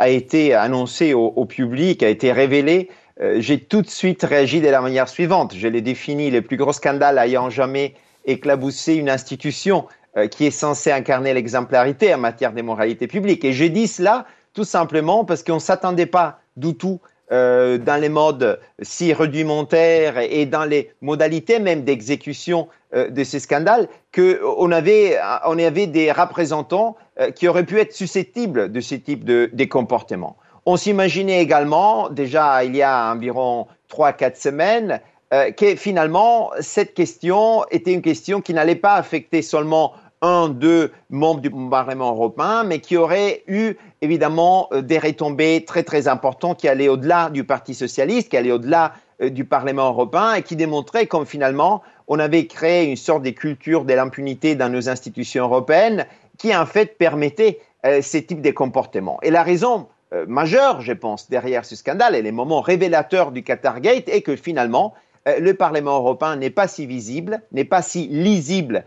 été 0.09 0.55
annoncé 0.55 1.13
au, 1.15 1.45
public, 1.45 2.03
a 2.03 2.09
été 2.09 2.33
révélé, 2.33 2.89
euh, 3.23 3.37
j'ai 3.41 3.59
tout 3.59 3.83
de 3.83 3.89
suite 3.89 4.23
réagi 4.23 4.61
de 4.61 4.69
la 4.69 4.81
manière 4.81 5.09
suivante. 5.09 5.55
Je 5.57 5.69
l'ai 5.69 5.81
défini 5.81 6.31
les 6.31 6.43
plus 6.43 6.57
gros 6.57 6.73
scandales 6.73 7.19
ayant 7.19 7.49
jamais 7.49 7.95
éclaboussé 8.27 8.95
une 8.95 9.09
institution 9.09 9.87
euh, 10.17 10.27
qui 10.27 10.45
est 10.45 10.51
censée 10.51 10.93
incarner 10.93 11.33
l'exemplarité 11.33 12.15
en 12.15 12.19
matière 12.19 12.53
de 12.53 12.61
moralité 12.61 13.07
publique. 13.07 13.45
Et 13.45 13.53
j'ai 13.53 13.71
dit 13.71 13.89
cela 13.89 14.27
tout 14.53 14.65
simplement 14.65 15.25
parce 15.25 15.43
qu'on 15.43 15.55
ne 15.55 15.61
s'attendait 15.61 16.07
pas 16.07 16.41
du 16.57 16.75
tout 16.75 17.01
euh, 17.33 17.79
dans 17.79 18.01
les 18.01 18.11
modes 18.11 18.61
si 18.83 19.15
rudimentaires 19.15 20.19
et 20.19 20.45
dans 20.45 20.65
les 20.65 20.93
modalités 21.01 21.59
même 21.59 21.85
d'exécution 21.85 22.69
de 22.95 23.25
ces 23.25 23.41
scandales 23.41 23.89
qu'on 24.15 24.71
avait, 24.71 25.19
on 25.45 25.59
avait 25.59 25.87
des 25.87 26.13
représentants 26.13 26.97
qui 27.35 27.47
auraient 27.47 27.67
pu 27.67 27.79
être 27.79 27.93
susceptibles 27.93 28.73
de 28.73 28.81
ce 28.81 28.95
type 28.95 29.25
de, 29.25 29.51
de 29.53 29.65
comportement. 29.65 30.37
On 30.69 30.77
s'imaginait 30.77 31.41
également, 31.41 32.11
déjà 32.11 32.65
il 32.65 32.75
y 32.75 32.83
a 32.83 33.13
environ 33.13 33.69
trois, 33.87 34.13
quatre 34.13 34.37
semaines, 34.37 35.01
euh, 35.33 35.53
que 35.53 35.77
finalement 35.77 36.51
cette 36.59 36.93
question 36.93 37.65
était 37.71 37.93
une 37.93 38.03
question 38.03 38.41
qui 38.41 38.53
n'allait 38.53 38.75
pas 38.75 38.95
affecter 38.95 39.43
seulement 39.43 39.93
un, 40.23 40.49
deux 40.49 40.91
membres 41.09 41.41
du 41.41 41.51
Parlement 41.51 42.11
européen, 42.11 42.65
mais 42.65 42.81
qui 42.81 42.97
aurait 42.97 43.45
eu 43.47 43.75
évidemment 44.03 44.69
des 44.73 44.99
retombées 44.99 45.65
très 45.65 45.85
très 45.85 46.09
importantes 46.09 46.59
qui 46.59 46.69
allaient 46.69 46.89
au-delà 46.89 47.31
du 47.31 47.45
Parti 47.45 47.73
socialiste, 47.73 48.31
qui 48.31 48.37
allaient 48.37 48.51
au-delà 48.51 48.95
du 49.21 49.45
Parlement 49.45 49.89
européen 49.89 50.35
et 50.35 50.43
qui 50.43 50.57
démontraient 50.57 51.07
comme 51.07 51.27
finalement 51.27 51.83
on 52.09 52.19
avait 52.19 52.47
créé 52.47 52.85
une 52.85 52.97
sorte 52.97 53.23
de 53.23 53.31
culture 53.31 53.85
de 53.85 53.95
l'impunité 53.95 54.57
dans 54.57 54.69
nos 54.69 54.89
institutions 54.89 55.45
européennes 55.45 56.07
qui 56.39 56.55
en 56.55 56.67
fait 56.67 56.99
permettait 56.99 57.61
euh, 57.85 58.01
ces 58.03 58.25
types 58.25 58.43
de 58.43 58.51
comportements. 58.51 59.19
Et 59.23 59.31
la 59.31 59.43
raison 59.43 59.87
euh, 60.13 60.25
majeure, 60.29 60.83
je 60.83 60.93
pense, 60.93 61.29
derrière 61.29 61.65
ce 61.65 61.75
scandale 61.75 62.15
et 62.15 62.23
les 62.23 62.31
moments 62.31 62.61
révélateurs 62.61 63.33
du 63.33 63.43
Qatargate 63.43 64.09
est 64.09 64.23
que 64.23 64.37
finalement, 64.37 64.95
euh, 65.27 65.41
le 65.41 65.55
Parlement 65.55 65.97
européen 65.97 66.37
n'est 66.37 66.51
pas 66.51 66.69
si 66.69 66.87
visible, 66.87 67.43
n'est 67.51 67.65
pas 67.65 67.83
si 67.83 68.07
lisible 68.07 68.85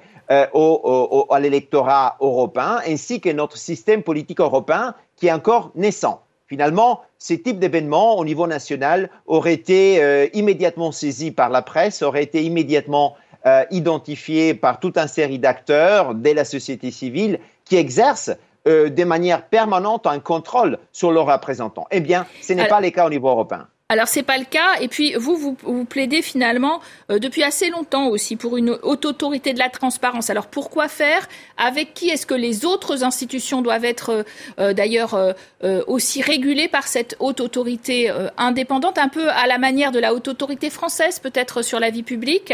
au, 0.54 1.26
à 1.32 1.40
l'électorat 1.40 2.16
européen, 2.22 2.80
ainsi 2.88 3.20
que 3.20 3.30
notre 3.30 3.58
système 3.58 4.04
politique 4.04 4.40
européen 4.40 4.94
qui 5.16 5.26
est 5.26 5.32
encore 5.32 5.72
naissant. 5.74 6.22
Finalement, 6.46 7.02
ces 7.18 7.42
types 7.42 7.58
d'événements 7.58 8.16
au 8.16 8.24
niveau 8.24 8.46
national 8.46 9.10
auraient 9.26 9.56
été 9.56 10.30
immédiatement 10.38 10.92
saisis 10.92 11.32
par 11.32 11.50
la 11.50 11.64
presse, 11.64 12.04
auraient 12.04 12.22
été 12.22 12.44
immédiatement 12.44 13.16
identifiés 13.72 14.54
par 14.54 14.80
toute 14.80 15.00
une 15.00 15.08
série 15.08 15.40
d'acteurs 15.40 16.14
de 16.14 16.30
la 16.30 16.46
société 16.46 16.92
civile 16.92 17.40
qui 17.66 17.78
exercent 17.78 18.38
euh, 18.68 18.90
de 18.90 19.04
manière 19.04 19.48
permanente 19.48 20.06
un 20.08 20.20
contrôle 20.20 20.78
sur 20.92 21.12
leurs 21.12 21.28
représentants. 21.28 21.88
Eh 21.92 22.02
bien, 22.02 22.26
ce 22.42 22.54
n'est 22.54 22.68
pas 22.68 22.82
le 22.82 22.90
cas 22.90 23.06
au 23.06 23.10
niveau 23.10 23.30
européen. 23.30 23.68
Alors 23.92 24.08
c'est 24.08 24.22
pas 24.22 24.38
le 24.38 24.46
cas. 24.46 24.80
Et 24.82 24.88
puis 24.88 25.16
vous, 25.16 25.58
vous, 25.64 25.84
plaidez 25.84 26.22
finalement 26.22 26.80
euh, 27.10 27.18
depuis 27.18 27.42
assez 27.42 27.72
longtemps 27.72 28.06
aussi 28.10 28.36
pour 28.36 28.56
une 28.56 28.78
haute 28.84 29.04
autorité 29.06 29.52
de 29.52 29.58
la 29.58 29.70
transparence. 29.70 30.30
Alors 30.30 30.46
pourquoi 30.46 30.88
faire? 30.88 31.28
Avec 31.58 31.96
qui 31.96 32.10
est-ce 32.10 32.28
que 32.28 32.36
les 32.36 32.66
autres 32.66 33.04
institutions 33.04 33.64
doivent 33.64 33.86
être 33.86 34.10
euh, 34.12 34.24
euh, 34.60 34.74
d'ailleurs 34.74 35.18
aussi 35.88 36.22
régulées 36.22 36.68
par 36.68 36.88
cette 36.88 37.16
haute 37.20 37.42
autorité 37.42 38.12
indépendante, 38.38 38.98
un 38.98 39.10
peu 39.10 39.30
à 39.30 39.48
la 39.48 39.58
manière 39.58 39.92
de 39.92 40.00
la 40.00 40.14
haute 40.14 40.28
autorité 40.28 40.70
française 40.70 41.20
peut-être 41.20 41.64
sur 41.64 41.80
la 41.80 41.90
vie 41.90 42.04
publique? 42.04 42.54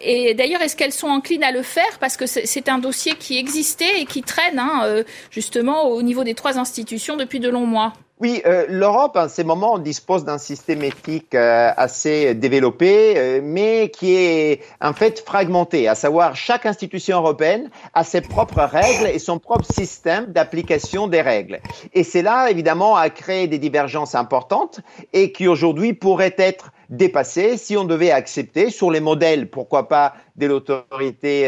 Et 0.00 0.34
d'ailleurs 0.34 0.60
est-ce 0.62 0.74
qu'elles 0.74 0.92
sont 0.92 1.08
enclines 1.08 1.44
à 1.44 1.52
le 1.52 1.62
faire? 1.62 1.98
Parce 2.00 2.16
que 2.16 2.26
c'est 2.26 2.68
un 2.68 2.78
dossier 2.78 3.14
qui 3.14 3.38
existait 3.38 4.00
et 4.00 4.06
qui 4.06 4.22
traîne 4.22 4.58
hein, 4.58 5.04
justement 5.30 5.84
au 5.84 6.02
niveau 6.02 6.24
des 6.24 6.34
trois 6.34 6.58
institutions 6.58 7.16
depuis 7.16 7.38
de 7.38 7.48
longs 7.48 7.66
mois 7.66 7.92
oui, 8.20 8.42
euh, 8.44 8.66
l'Europe, 8.68 9.16
en 9.16 9.30
ce 9.30 9.40
moment, 9.40 9.78
dispose 9.78 10.26
d'un 10.26 10.36
système 10.36 10.84
éthique 10.84 11.34
euh, 11.34 11.70
assez 11.74 12.34
développé, 12.34 13.14
euh, 13.16 13.40
mais 13.42 13.88
qui 13.88 14.14
est 14.14 14.60
en 14.82 14.92
fait 14.92 15.20
fragmenté, 15.20 15.88
à 15.88 15.94
savoir 15.94 16.36
chaque 16.36 16.66
institution 16.66 17.16
européenne 17.16 17.70
a 17.94 18.04
ses 18.04 18.20
propres 18.20 18.60
règles 18.60 19.06
et 19.06 19.18
son 19.18 19.38
propre 19.38 19.64
système 19.64 20.26
d'application 20.26 21.08
des 21.08 21.22
règles. 21.22 21.60
Et 21.94 22.04
cela, 22.04 22.50
évidemment, 22.50 22.94
a 22.94 23.08
créé 23.08 23.46
des 23.46 23.58
divergences 23.58 24.14
importantes 24.14 24.80
et 25.14 25.32
qui 25.32 25.48
aujourd'hui 25.48 25.94
pourraient 25.94 26.36
être 26.36 26.72
dépassées 26.90 27.56
si 27.56 27.78
on 27.78 27.84
devait 27.84 28.10
accepter 28.10 28.68
sur 28.68 28.90
les 28.90 29.00
modèles, 29.00 29.48
pourquoi 29.48 29.88
pas, 29.88 30.12
de 30.36 30.46
l'autorité, 30.46 31.44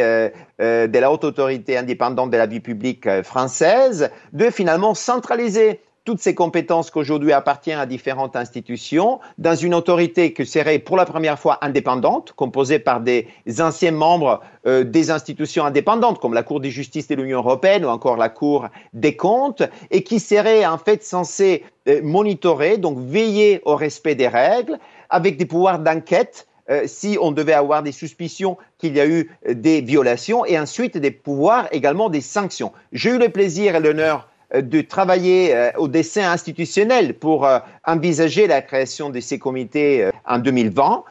de 0.59 0.99
la 0.99 1.11
haute 1.11 1.25
autorité 1.25 1.77
indépendante 1.77 2.31
de 2.31 2.37
la 2.37 2.47
vie 2.47 2.61
publique 2.61 3.23
française, 3.23 4.11
de 4.33 4.51
finalement 4.51 4.95
centraliser 4.95 5.81
toutes 6.05 6.21
ces 6.21 6.35
compétences 6.35 6.91
qu'aujourd'hui 6.91 7.33
appartiennent 7.33 7.79
à 7.79 7.87
différentes 7.87 8.35
institutions 8.35 9.21
dans 9.39 9.55
une 9.55 9.75
autorité 9.75 10.33
qui 10.33 10.45
serait 10.47 10.81
pour 10.81 10.97
la 10.97 11.05
première 11.05 11.39
fois 11.39 11.59
indépendante, 11.61 12.33
composée 12.33 12.81
par 12.81 13.01
des 13.01 13.29
anciens 13.61 13.93
membres 13.93 14.41
euh, 14.67 14.83
des 14.83 15.11
institutions 15.11 15.65
indépendantes 15.65 16.21
comme 16.21 16.35
la 16.35 16.43
Cour 16.43 16.61
de 16.61 16.69
justice 16.69 17.07
de 17.07 17.15
l'Union 17.15 17.39
européenne 17.39 17.85
ou 17.85 17.89
encore 17.89 18.17
la 18.17 18.29
Cour 18.29 18.69
des 18.93 19.17
comptes, 19.17 19.63
et 19.91 20.03
qui 20.03 20.19
serait 20.19 20.67
en 20.67 20.79
fait 20.79 21.05
censée 21.05 21.65
euh, 21.89 22.01
monitorer, 22.03 22.79
donc 22.79 22.99
veiller 22.99 23.61
au 23.65 23.77
respect 23.77 24.17
des 24.17 24.29
règles, 24.29 24.79
avec 25.09 25.37
des 25.37 25.47
pouvoirs 25.47 25.79
d'enquête 25.79 26.49
euh, 26.71 26.83
si 26.87 27.17
on 27.21 27.31
devait 27.31 27.53
avoir 27.53 27.83
des 27.83 27.93
suspicions 27.93 28.57
qu'il 28.79 28.97
y 28.97 29.01
a 29.01 29.07
eu 29.07 29.31
des 29.49 29.81
violations, 29.81 30.45
et 30.45 30.59
ensuite 30.59 30.99
des 30.99 31.11
pouvoirs 31.13 31.69
également 31.71 32.09
des 32.09 32.21
sanctions. 32.21 32.73
J'ai 32.93 33.11
eu 33.11 33.19
le 33.19 33.29
plaisir 33.29 33.77
et 33.77 33.81
l'honneur 33.81 34.29
de 34.61 34.81
travailler 34.83 35.55
euh, 35.55 35.71
au 35.79 35.89
dessin 35.89 36.31
institutionnel 36.31 37.15
pour 37.15 37.47
euh, 37.47 37.59
envisager 37.87 38.47
la 38.47 38.63
création 38.63 39.11
de 39.11 39.21
ces 39.21 39.39
comités 39.39 40.11
en 40.27 40.39
2020. 40.39 41.05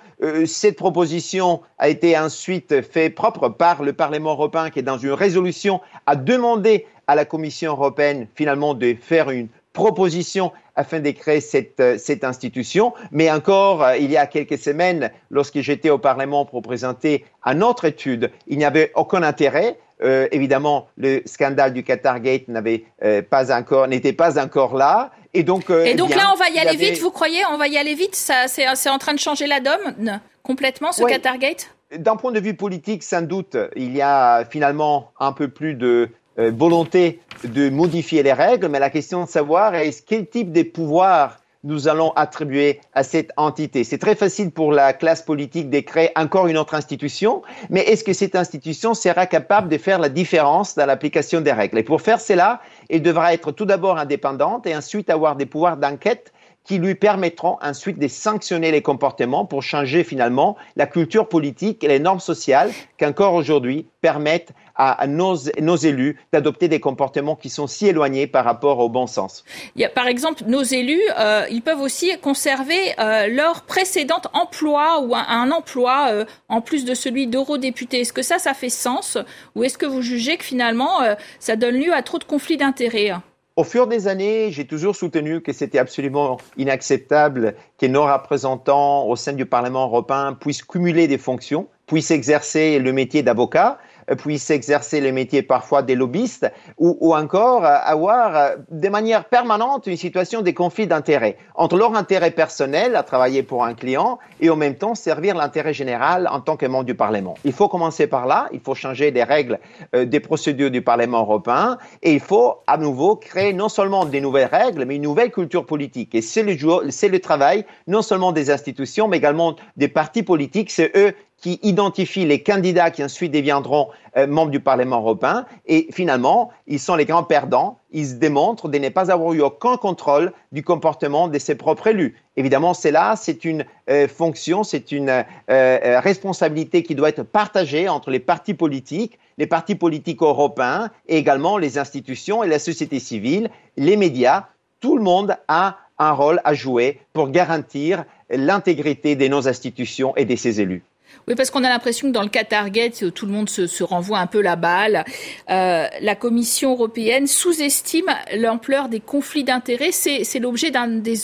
Cette 0.46 0.76
proposition 0.76 1.62
a 1.80 1.90
été 1.90 2.16
ensuite 2.16 2.84
faite 2.84 3.16
propre 3.16 3.50
par 3.50 3.82
le 3.82 3.94
Parlement 3.94 4.34
européen 4.34 4.70
qui, 4.70 4.84
dans 4.84 5.00
une 5.00 5.14
résolution, 5.14 5.82
a 6.06 6.16
demandé 6.16 6.86
à 7.08 7.16
la 7.16 7.26
Commission 7.26 7.72
européenne 7.72 8.28
finalement 8.36 8.76
de 8.76 8.96
faire 9.02 9.32
une 9.32 9.48
proposition 9.74 10.52
afin 10.76 11.00
de 11.00 11.10
créer 11.10 11.42
cette, 11.42 11.82
cette 12.00 12.24
institution. 12.24 12.94
Mais 13.12 13.32
encore, 13.32 13.84
il 14.00 14.12
y 14.12 14.18
a 14.18 14.28
quelques 14.28 14.60
semaines, 14.60 15.10
lorsque 15.32 15.60
j'étais 15.62 15.90
au 15.90 15.98
Parlement 15.98 16.46
pour 16.46 16.62
présenter 16.62 17.26
une 17.44 17.64
autre 17.64 17.86
étude, 17.86 18.30
il 18.48 18.60
n'y 18.60 18.66
avait 18.66 18.92
aucun 18.94 19.24
intérêt 19.24 19.78
euh, 20.04 20.28
évidemment, 20.32 20.88
le 20.98 21.22
scandale 21.26 21.74
du 21.74 21.84
Qatargate 21.84 22.48
n'avait 22.48 22.86
euh, 23.04 23.22
pas 23.22 23.56
encore, 23.56 23.88
n'était 23.88 24.14
pas 24.14 24.42
encore 24.42 24.76
là. 24.76 25.12
Et 25.34 25.44
donc, 25.44 25.70
euh, 25.70 25.86
et 25.86 25.96
donc 25.96 26.16
là, 26.16 26.32
on 26.34 26.38
va 26.38 26.50
y 26.50 26.60
aller 26.60 26.76
vite. 26.76 27.00
Vous 27.00 27.12
croyez? 27.12 27.44
On 27.52 27.58
va 27.58 27.68
y 27.68 27.78
aller 27.78 27.96
vite. 27.96 28.16
Ça, 28.16 28.48
c'est, 28.48 28.90
en 28.90 28.98
train 28.98 29.14
de 29.14 29.20
changer 29.20 29.48
la 29.48 29.60
donne 29.60 30.20
complètement 30.44 30.92
ce 30.92 31.04
Qatargate. 31.04 31.74
D'un 31.96 32.16
point 32.16 32.32
de 32.32 32.40
vue 32.40 32.54
politique, 32.54 33.04
sans 33.04 33.22
doute, 33.22 33.58
il 33.76 33.96
y 33.96 34.02
a 34.02 34.46
finalement 34.46 35.12
un 35.20 35.34
peu 35.34 35.50
plus 35.50 35.76
de 35.76 36.10
volonté 36.38 37.20
de 37.44 37.70
modifier 37.70 38.24
les 38.24 38.34
règles, 38.34 38.68
mais 38.70 38.80
la 38.80 38.90
question 38.90 39.26
de 39.26 39.30
savoir 39.30 39.76
est 39.76 40.06
quel 40.06 40.28
type 40.28 40.52
de 40.52 40.64
pouvoir 40.64 41.41
nous 41.64 41.88
allons 41.88 42.12
attribuer 42.16 42.82
à 42.94 43.04
cette 43.04 43.32
entité. 43.38 43.84
C'est 43.84 43.98
très 43.98 44.16
facile 44.16 44.52
pour 44.52 44.72
la 44.72 44.94
classe 44.94 45.22
politique 45.22 45.70
de 45.70 45.80
créer 45.80 46.10
encore 46.16 46.48
une 46.48 46.58
autre 46.58 46.74
institution, 46.74 47.42
mais 47.70 47.82
est-ce 47.82 48.04
que 48.04 48.14
cette 48.14 48.36
institution 48.36 48.94
sera 48.94 49.26
capable 49.28 49.70
de 49.70 49.78
faire 49.78 50.00
la 50.00 50.10
différence 50.10 50.76
dans 50.76 50.86
l'application 50.86 51.42
des 51.42 51.52
règles? 51.52 51.78
Et 51.78 51.84
pour 51.84 52.02
faire 52.02 52.20
cela, 52.20 52.62
elle 52.90 53.04
devra 53.04 53.34
être 53.34 53.52
tout 53.52 53.66
d'abord 53.66 53.98
indépendante 53.98 54.66
et 54.66 54.76
ensuite 54.76 55.10
avoir 55.10 55.36
des 55.36 55.46
pouvoirs 55.46 55.78
d'enquête 55.78 56.34
qui 56.64 56.78
lui 56.78 56.96
permettront 56.96 57.58
ensuite 57.62 58.00
de 58.00 58.08
sanctionner 58.08 58.72
les 58.72 58.82
comportements 58.82 59.46
pour 59.46 59.64
changer 59.64 60.04
finalement 60.04 60.56
la 60.76 60.86
culture 60.86 61.28
politique 61.28 61.84
et 61.84 61.88
les 61.88 62.00
normes 62.00 62.20
sociales 62.20 62.72
qu'encore 63.00 63.34
aujourd'hui 63.34 63.88
permettent 64.02 64.54
à, 64.76 65.06
nos, 65.06 65.36
élus 65.36 66.18
d'adopter 66.34 66.68
des 66.68 66.80
comportements 66.80 67.36
qui 67.36 67.50
sont 67.50 67.68
si 67.68 67.88
éloignés 67.88 68.26
par 68.26 68.46
rapport 68.46 68.80
au 68.80 68.90
bon 68.90 69.06
sens. 69.06 69.44
Il 69.76 69.82
y 69.82 69.86
a, 69.86 69.90
par 69.90 70.08
exemple, 70.08 70.44
nos 70.48 70.64
élus, 70.64 71.02
euh, 71.20 71.46
ils 71.52 71.62
peuvent 71.62 71.82
aussi 71.82 72.12
conserver 72.20 73.00
euh, 73.00 73.28
leur 73.28 73.62
précédent 73.62 74.22
emploi 74.34 75.02
ou 75.02 75.14
un, 75.16 75.52
emploi 75.52 76.08
euh, 76.10 76.26
en 76.50 76.62
plus 76.62 76.84
de 76.86 76.96
celui 76.96 77.28
d'eurodéputé. 77.28 78.02
Est-ce 78.02 78.14
que 78.14 78.24
ça, 78.24 78.40
ça 78.40 78.54
fait 78.54 78.70
sens 78.70 79.18
ou 79.56 79.64
est-ce 79.64 79.78
que 79.78 79.86
vous 79.86 80.02
jugez 80.02 80.38
que 80.38 80.44
finalement, 80.44 81.02
ça 81.40 81.56
donne 81.56 81.76
lieu 81.76 81.94
à 81.94 82.02
trop 82.02 82.18
de 82.18 82.24
conflits 82.24 82.58
d'intérêts? 82.58 83.14
Au 83.62 83.64
fur 83.64 83.86
des 83.86 84.08
années, 84.08 84.50
j'ai 84.50 84.66
toujours 84.66 84.96
soutenu 84.96 85.40
que 85.40 85.54
c'était 85.54 85.78
absolument 85.78 86.38
inacceptable 86.58 87.54
que 87.78 87.86
nos 87.86 88.12
représentants 88.12 89.06
au 89.06 89.16
sein 89.16 89.34
du 89.34 89.46
Parlement 89.46 89.84
européen 89.84 90.34
puissent 90.34 90.64
cumuler 90.64 91.08
des 91.08 91.20
fonctions, 91.20 91.68
puissent 91.86 92.10
exercer 92.10 92.80
le 92.80 92.92
métier 92.92 93.22
d'avocat, 93.22 93.78
puissent 94.16 94.50
exercer 94.50 95.02
le 95.02 95.12
métier 95.12 95.42
parfois 95.42 95.82
des 95.82 95.96
lobbyistes 95.96 96.52
ou, 96.78 96.98
ou 97.00 97.16
encore 97.16 97.66
avoir 97.66 98.36
euh, 98.36 98.56
de 98.70 98.90
manière 98.90 99.26
permanente 99.26 99.88
une 99.88 99.98
situation 99.98 100.42
de 100.42 100.52
conflit 100.52 100.88
d'intérêts 100.88 101.38
entre 101.56 101.78
leur 101.78 101.96
intérêt 101.96 102.32
personnel 102.32 102.96
à 102.96 103.04
travailler 103.04 103.44
pour 103.44 103.64
un 103.64 103.74
client 103.74 104.20
et 104.40 104.50
en 104.50 104.56
même 104.56 104.76
temps 104.76 104.96
servir 104.96 105.36
l'intérêt 105.36 105.74
général 105.74 106.28
en 106.32 106.42
tant 106.42 106.58
que 106.58 106.66
membre 106.66 106.86
du 106.86 106.96
Parlement. 106.96 107.36
Il 107.46 107.54
faut 107.54 107.68
commencer 107.68 108.08
par 108.08 108.26
là, 108.26 108.50
il 108.52 108.60
faut 108.60 108.76
changer 108.76 109.12
des 109.12 109.24
règles 109.24 109.60
euh, 109.96 110.06
des 110.06 110.20
procédures 110.20 110.72
du 110.72 110.82
Parlement 110.82 111.22
européen 111.22 111.78
et 112.04 112.14
il 112.14 112.20
faut 112.20 112.58
à 112.68 112.78
nouveau 112.78 113.16
créer 113.16 113.54
non 113.54 113.70
seulement 113.70 114.06
des 114.06 114.22
nouvelles 114.22 114.50
règles 114.52 114.86
mais 114.86 114.96
une 114.96 115.04
nouvelle 115.04 115.32
culture 115.32 115.66
politique. 115.66 116.16
Et 116.16 116.22
c'est 116.22 116.44
le, 116.44 116.56
c'est 116.90 117.10
le 117.10 117.20
travail 117.20 117.66
non 117.88 118.02
seulement 118.02 118.32
des 118.32 118.50
institutions 118.50 119.08
mais 119.08 119.18
également 119.18 119.56
des 119.78 119.88
partis 119.88 120.24
politiques, 120.24 120.72
c'est 120.72 120.92
eux 120.96 121.14
qui 121.42 121.60
identifient 121.64 122.26
les 122.26 122.44
candidats 122.44 122.92
qui 122.92 123.04
ensuite 123.04 123.34
deviendront 123.34 123.90
euh, 124.16 124.28
membres 124.28 124.52
du 124.52 124.60
Parlement 124.60 125.00
européen. 125.00 125.46
Et 125.66 125.88
finalement, 125.92 126.52
ils 126.68 126.80
sont 126.80 126.96
les 126.96 127.06
grands 127.06 127.24
perdants. 127.24 127.80
Ils 127.92 128.08
se 128.08 128.14
démontrent 128.14 128.70
de 128.70 128.78
ne 128.78 128.90
pas 128.90 129.12
avoir 129.12 129.34
eu 129.34 129.42
aucun 129.42 129.76
contrôle 129.76 130.32
du 130.52 130.64
comportement 130.64 131.28
de 131.28 131.40
ses 131.40 131.56
propres 131.56 131.88
élus. 131.88 132.16
Évidemment, 132.38 132.76
c'est 132.76 132.92
là, 132.92 133.16
c'est 133.16 133.44
une 133.44 133.66
euh, 133.90 134.08
fonction, 134.08 134.64
c'est 134.64 134.92
une 134.92 135.10
euh, 135.50 136.00
responsabilité 136.00 136.84
qui 136.84 136.94
doit 136.94 137.10
être 137.10 137.24
partagée 137.24 137.90
entre 137.90 138.12
les 138.12 138.20
partis 138.20 138.54
politiques, 138.54 139.18
les 139.40 139.48
partis 139.48 139.76
politiques 139.76 140.22
européens 140.22 140.92
et 141.08 141.18
également 141.18 141.58
les 141.58 141.80
institutions 141.80 142.44
et 142.44 142.48
la 142.48 142.60
société 142.60 143.00
civile, 143.00 143.50
les 143.78 143.98
médias. 143.98 144.46
Tout 144.80 144.96
le 144.96 145.04
monde 145.04 145.36
a 145.48 145.78
un 145.98 146.12
rôle 146.12 146.40
à 146.44 146.54
jouer 146.54 147.00
pour 147.14 147.30
garantir 147.30 148.06
l'intégrité 148.30 149.16
de 149.16 149.28
nos 149.28 149.48
institutions 149.48 150.16
et 150.16 150.26
de 150.26 150.36
ses 150.36 150.62
élus. 150.62 150.84
Oui, 151.28 151.36
parce 151.36 151.52
qu'on 151.52 151.64
a 151.64 151.70
l'impression 151.70 152.08
que 152.08 152.14
dans 152.14 152.24
le 152.24 152.30
Qatargate, 152.30 153.14
tout 153.14 153.26
le 153.26 153.32
monde 153.32 153.50
se, 153.50 153.84
renvoie 153.84 154.20
un 154.20 154.28
peu 154.28 154.42
la 154.42 154.56
balle. 154.56 155.06
Euh, 155.50 155.88
la 156.02 156.16
Commission 156.16 156.72
européenne 156.72 157.28
sous-estime 157.28 158.06
l'ampleur 158.36 158.90
des 158.90 159.00
conflits 159.00 159.44
d'intérêts. 159.44 159.92
C'est 159.92 160.40
l'objet 160.40 160.72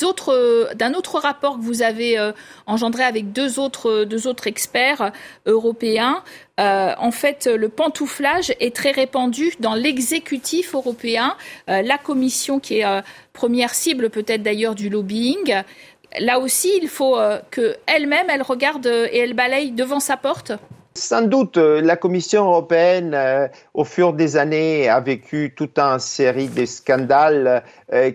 autres 0.03 0.73
d'un 0.75 0.93
autre 0.93 1.19
rapport 1.19 1.57
que 1.57 1.63
vous 1.63 1.81
avez 1.81 2.17
euh, 2.17 2.31
engendré 2.67 3.03
avec 3.03 3.31
deux 3.31 3.59
autres 3.59 4.47
experts 4.47 5.11
européens. 5.45 6.23
Euh, 6.59 6.93
en 6.97 7.11
fait, 7.11 7.47
le 7.47 7.69
pantouflage 7.69 8.51
est 8.59 8.75
très 8.75 8.91
répandu 8.91 9.53
dans 9.59 9.75
l'exécutif 9.75 10.73
européen. 10.75 11.35
la 11.67 11.97
Commission, 11.97 12.59
qui 12.59 12.79
est 12.79 12.85
première 13.33 13.75
cible 13.75 14.09
peut-être 14.09 14.41
d'ailleurs 14.41 14.73
du 14.73 14.89
lobbying, 14.89 15.61
là 16.19 16.39
aussi, 16.39 16.69
il 16.81 16.87
faut 16.87 17.17
euh, 17.17 17.39
qu'elle-même, 17.51 18.27
elle 18.29 18.41
regarde 18.41 18.85
et 18.85 19.19
elle 19.19 19.33
balaye 19.33 19.71
devant 19.71 19.99
sa 19.99 20.17
porte. 20.17 20.51
Sans 20.95 21.21
doute, 21.21 21.57
euh, 21.57 21.79
la 21.79 21.95
Commission 21.95 22.45
européenne, 22.45 23.13
euh, 23.13 23.47
au 23.75 23.83
fur 23.83 24.13
des 24.13 24.35
années, 24.35 24.89
a 24.89 24.99
vécu 24.99 25.53
toute 25.55 25.77
une 25.77 25.99
série 25.99 26.47
de 26.47 26.65
scandales 26.65 27.63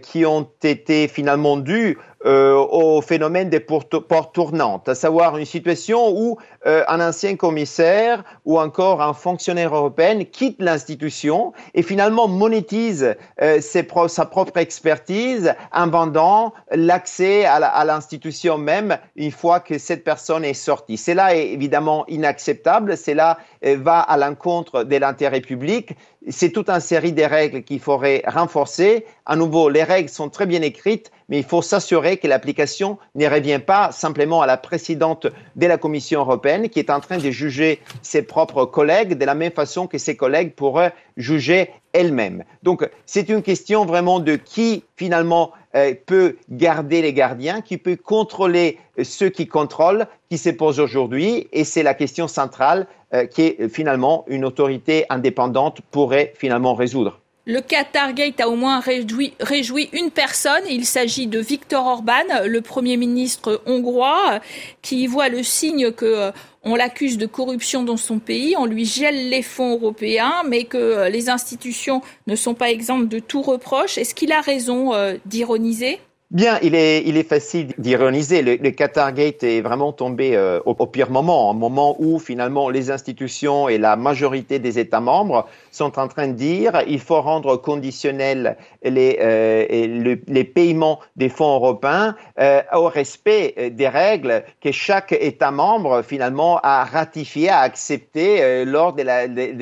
qui 0.03 0.27
ont 0.27 0.47
été 0.63 1.09
finalement 1.09 1.57
dus 1.57 1.97
euh, 2.25 2.55
au 2.55 3.01
phénomène 3.03 3.51
des 3.51 3.59
portes 3.59 4.33
tournantes, 4.33 4.89
à 4.89 4.95
savoir 4.95 5.37
une 5.39 5.45
situation 5.45 6.11
où 6.11 6.39
euh, 6.67 6.85
un 6.87 7.01
ancien 7.01 7.35
commissaire 7.35 8.23
ou 8.45 8.61
encore 8.61 9.03
un 9.03 9.13
fonctionnaire 9.13 9.75
européen 9.75 10.23
quitte 10.25 10.63
l'institution 10.63 11.53
et 11.75 11.83
finalement 11.83 12.29
monétise 12.29 13.17
euh, 13.41 13.61
sa 13.61 14.25
propre 14.27 14.57
expertise 14.59 15.55
en 15.73 15.89
vendant 15.89 16.53
l'accès 16.71 17.45
à 17.45 17.85
l'institution 17.85 18.57
même 18.57 18.99
une 19.17 19.33
fois 19.33 19.59
que 19.59 19.79
cette 19.79 20.05
personne 20.05 20.45
est 20.45 20.55
sortie. 20.55 20.97
Cela 20.97 21.35
est 21.35 21.49
évidemment 21.49 22.05
inacceptable, 22.07 22.97
cela 22.97 23.39
va 23.63 24.01
à 24.01 24.17
l'encontre 24.17 24.85
de 24.85 24.97
l'intérêt 24.97 25.41
public 25.41 25.97
c'est 26.29 26.51
toute 26.51 26.69
une 26.69 26.81
série 26.81 27.13
de 27.13 27.23
règles 27.23 27.63
qu'il 27.63 27.81
faudrait 27.81 28.23
renforcer. 28.27 29.05
À 29.27 29.37
nouveau, 29.37 29.69
les 29.69 29.83
règles 29.83 30.09
sont 30.09 30.29
très 30.29 30.47
bien 30.47 30.63
écrites, 30.63 31.11
mais 31.29 31.39
il 31.39 31.45
faut 31.45 31.63
s'assurer 31.63 32.17
que 32.17 32.29
l'application 32.29 32.99
ne 33.15 33.27
revient 33.27 33.61
pas 33.65 33.93
simplement 33.93 34.43
à 34.43 34.47
la 34.47 34.57
présidente 34.57 35.27
de 35.57 35.67
la 35.67 35.79
Commission 35.79 36.21
européenne 36.21 36.69
qui 36.69 36.79
est 36.79 36.91
en 36.91 37.01
train 37.01 37.19
de 37.19 37.31
juger 37.31 37.81
ses 38.03 38.23
propres 38.23 38.65
collègues 38.65 39.19
de 39.19 39.25
la 39.25 39.35
même 39.35 39.53
façon 39.53 39.87
que 39.87 39.99
ses 39.99 40.17
collègues 40.17 40.55
pourraient 40.55 40.95
juger 41.17 41.71
elle-même. 41.93 42.45
Donc, 42.63 42.89
c'est 43.05 43.29
une 43.29 43.43
question 43.43 43.85
vraiment 43.85 44.21
de 44.21 44.37
qui 44.37 44.85
finalement 44.97 45.53
euh, 45.75 45.95
peut 46.07 46.37
garder 46.51 47.01
les 47.01 47.15
gardiens, 47.15 47.63
qui 47.63 47.79
peut 47.79 47.97
contrôler 47.97 48.79
ceux 49.03 49.31
qui 49.31 49.47
contrôlent, 49.47 50.07
qui 50.29 50.37
se 50.37 50.51
pose 50.51 50.81
aujourd'hui, 50.81 51.49
et 51.53 51.65
c'est 51.65 51.83
la 51.83 51.95
question 51.95 52.29
centrale 52.29 52.87
euh, 53.15 53.27
qui 53.27 53.43
est 53.43 53.69
finalement 53.69 54.25
une 54.29 54.45
autorité 54.45 55.07
indépendante 55.09 55.81
pourrait 55.91 56.35
finalement 56.37 56.75
résoudre. 56.75 57.22
Le 57.45 57.61
Qatargate 57.61 58.41
a 58.41 58.49
au 58.49 58.55
moins 58.55 58.79
réjoui, 58.79 59.35
réjoui 59.41 59.91
une 59.93 60.13
personne. 60.13 60.63
Il 60.71 60.87
s'agit 60.87 61.27
de 61.27 61.41
Viktor 61.41 61.85
Orban, 61.85 62.13
le 62.45 62.61
Premier 62.61 62.97
ministre 62.97 63.61
hongrois, 63.67 64.39
qui 64.81 65.09
voit 65.09 65.29
le 65.29 65.43
signe 65.43 65.91
que 65.91 66.05
euh, 66.05 66.31
on 66.63 66.77
l'accuse 66.77 67.19
de 67.19 67.27
corruption 67.27 67.83
dans 67.83 67.97
son 67.97 68.21
pays, 68.21 68.55
on 68.57 68.65
lui 68.65 68.85
gèle 68.85 69.29
les 69.29 69.43
fonds 69.43 69.73
européens, 69.73 70.45
mais 70.47 70.65
que 70.65 70.79
euh, 70.79 71.09
les 71.09 71.29
institutions 71.31 72.01
ne 72.29 72.37
sont 72.37 72.55
pas 72.55 72.71
exemptes 72.71 73.09
de 73.09 73.19
tout 73.19 73.43
reproche. 73.43 73.99
Est-ce 73.99 74.15
qu'il 74.15 74.31
a 74.31 74.41
raison 74.41 74.95
euh, 74.95 75.17
d'ironiser? 75.27 75.99
Bien, 76.33 76.59
il 76.63 76.75
est, 76.75 77.03
il 77.05 77.19
est 77.19 77.29
facile 77.29 77.75
d'ironiser. 77.77 78.41
Le, 78.41 78.57
le 78.57 78.71
Qatargate 78.71 79.43
est 79.43 79.61
vraiment 79.61 79.93
tombé 79.93 80.35
euh, 80.35 80.61
au, 80.65 80.87
pire 80.87 81.11
moment, 81.11 81.51
un 81.51 81.55
moment 81.55 81.95
où 81.99 82.19
finalement 82.19 82.71
les 82.71 82.91
institutions 82.91 83.69
et 83.69 83.77
la 83.77 83.97
majorité 83.97 84.59
des 84.59 84.79
États 84.79 85.03
membres 85.03 85.47
sont 85.71 85.99
en 85.99 86.09
train 86.09 86.29
de 86.29 86.33
dire 86.33 86.85
il 86.89 87.01
faut 87.01 87.21
rendre 87.21 87.59
conditionnel 87.59 88.57
les, 88.83 89.19
euh, 89.21 90.17
les 90.27 90.45
paiements 90.45 91.01
des 91.17 91.29
fonds 91.29 91.57
européens 91.57 92.17
euh, 92.41 92.63
au 92.73 92.89
respect 92.89 93.71
des 93.71 93.89
règles 93.89 94.43
que 94.63 94.73
chaque 94.73 95.13
État 95.13 95.51
membre 95.51 96.01
finalement 96.01 96.61
a 96.63 96.85
ratifié, 96.85 97.51
a 97.51 97.59
accepté 97.59 98.65
lors 98.65 98.95
de 98.95 99.03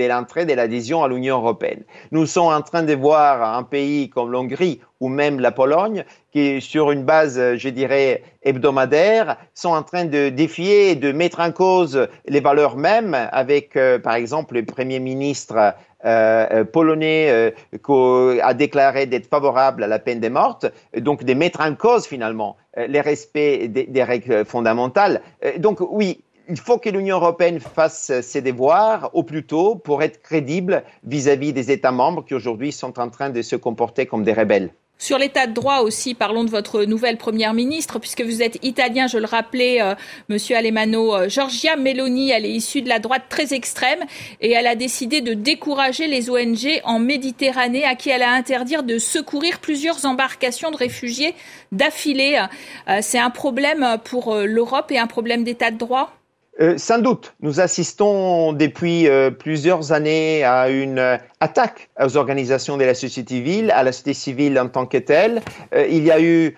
l'entrée 0.08 0.46
de 0.46 0.54
l'adhésion 0.54 1.02
à 1.02 1.08
l'Union 1.08 1.38
européenne. 1.38 1.82
Nous 2.12 2.26
sommes 2.26 2.52
en 2.52 2.62
train 2.62 2.84
de 2.84 2.94
voir 2.94 3.56
un 3.56 3.64
pays 3.64 4.08
comme 4.08 4.30
l'Hongrie 4.30 4.78
ou 5.00 5.08
même 5.08 5.40
la 5.40 5.50
Pologne, 5.50 6.04
qui, 6.32 6.60
sur 6.60 6.90
une 6.90 7.04
base, 7.04 7.56
je 7.56 7.68
dirais, 7.68 8.22
hebdomadaire, 8.42 9.36
sont 9.54 9.70
en 9.70 9.82
train 9.82 10.04
de 10.04 10.28
défier 10.28 10.90
et 10.90 10.94
de 10.94 11.12
mettre 11.12 11.40
en 11.40 11.52
cause 11.52 12.08
les 12.26 12.40
valeurs 12.40 12.76
mêmes 12.76 13.16
avec, 13.32 13.76
euh, 13.76 13.98
par 13.98 14.14
exemple, 14.14 14.54
le 14.54 14.64
Premier 14.64 15.00
ministre 15.00 15.74
euh, 16.04 16.46
euh 16.50 16.64
polonais 16.64 17.28
euh, 17.30 17.50
qui 17.84 18.40
a 18.40 18.54
déclaré 18.54 19.06
d'être 19.06 19.26
favorable 19.26 19.82
à 19.84 19.86
la 19.86 19.98
peine 19.98 20.20
de 20.20 20.28
mort, 20.28 20.60
donc 20.96 21.24
de 21.24 21.34
mettre 21.34 21.60
en 21.60 21.74
cause 21.74 22.06
finalement 22.06 22.56
les 22.76 23.00
respects 23.00 23.66
des, 23.66 23.86
des 23.86 24.04
règles 24.04 24.44
fondamentales. 24.44 25.20
donc 25.58 25.80
oui, 25.80 26.22
il 26.48 26.56
faut 26.56 26.78
que 26.78 26.88
l'Union 26.88 27.16
européenne 27.16 27.60
fasse 27.60 28.12
ses 28.22 28.40
devoirs 28.40 29.10
au 29.12 29.24
plus 29.24 29.44
tôt 29.44 29.74
pour 29.74 30.02
être 30.02 30.22
crédible 30.22 30.84
vis-à-vis 31.04 31.50
-vis 31.50 31.52
des 31.52 31.70
États 31.70 31.92
membres 31.92 32.24
qui 32.24 32.34
aujourd'hui 32.34 32.72
sont 32.72 32.98
en 32.98 33.10
train 33.10 33.30
de 33.30 33.42
se 33.42 33.56
comporter 33.56 34.06
comme 34.06 34.24
des 34.24 34.32
rebelles. 34.32 34.70
Sur 35.00 35.16
l'état 35.16 35.46
de 35.46 35.54
droit 35.54 35.78
aussi, 35.78 36.12
parlons 36.12 36.44
de 36.44 36.50
votre 36.50 36.84
nouvelle 36.84 37.16
première 37.16 37.54
ministre, 37.54 37.98
puisque 37.98 38.20
vous 38.20 38.42
êtes 38.42 38.62
italien, 38.62 39.06
je 39.06 39.16
le 39.16 39.24
rappelais, 39.24 39.80
euh, 39.80 39.94
Monsieur 40.28 40.56
Alemano. 40.56 41.14
Euh, 41.14 41.28
Giorgia 41.30 41.74
Meloni, 41.76 42.28
elle 42.32 42.44
est 42.44 42.50
issue 42.50 42.82
de 42.82 42.88
la 42.90 42.98
droite 42.98 43.22
très 43.30 43.54
extrême 43.54 44.00
et 44.42 44.50
elle 44.50 44.66
a 44.66 44.74
décidé 44.74 45.22
de 45.22 45.32
décourager 45.32 46.06
les 46.06 46.28
ONG 46.28 46.82
en 46.84 46.98
Méditerranée, 46.98 47.82
à 47.82 47.94
qui 47.94 48.10
elle 48.10 48.20
a 48.20 48.32
interdit 48.32 48.76
de 48.82 48.98
secourir 48.98 49.60
plusieurs 49.60 50.04
embarcations 50.04 50.70
de 50.70 50.76
réfugiés 50.76 51.34
d'affilée. 51.72 52.38
Euh, 52.86 52.98
c'est 53.00 53.18
un 53.18 53.30
problème 53.30 53.96
pour 54.04 54.36
l'Europe 54.36 54.92
et 54.92 54.98
un 54.98 55.06
problème 55.06 55.44
d'état 55.44 55.70
de 55.70 55.78
droit? 55.78 56.19
Euh, 56.60 56.76
sans 56.76 56.98
doute, 56.98 57.34
nous 57.40 57.60
assistons 57.60 58.52
depuis 58.52 59.08
euh, 59.08 59.30
plusieurs 59.30 59.92
années 59.92 60.44
à 60.44 60.68
une 60.68 60.98
euh, 60.98 61.16
attaque 61.38 61.88
aux 61.98 62.16
organisations 62.16 62.76
de 62.76 62.84
la 62.84 62.94
société 62.94 63.36
civile, 63.36 63.70
à 63.70 63.82
la 63.82 63.92
société 63.92 64.14
civile 64.14 64.58
en 64.58 64.68
tant 64.68 64.84
que 64.84 64.98
telle. 64.98 65.42
il 65.72 66.04
y 66.04 66.10
a 66.10 66.20
eu 66.20 66.56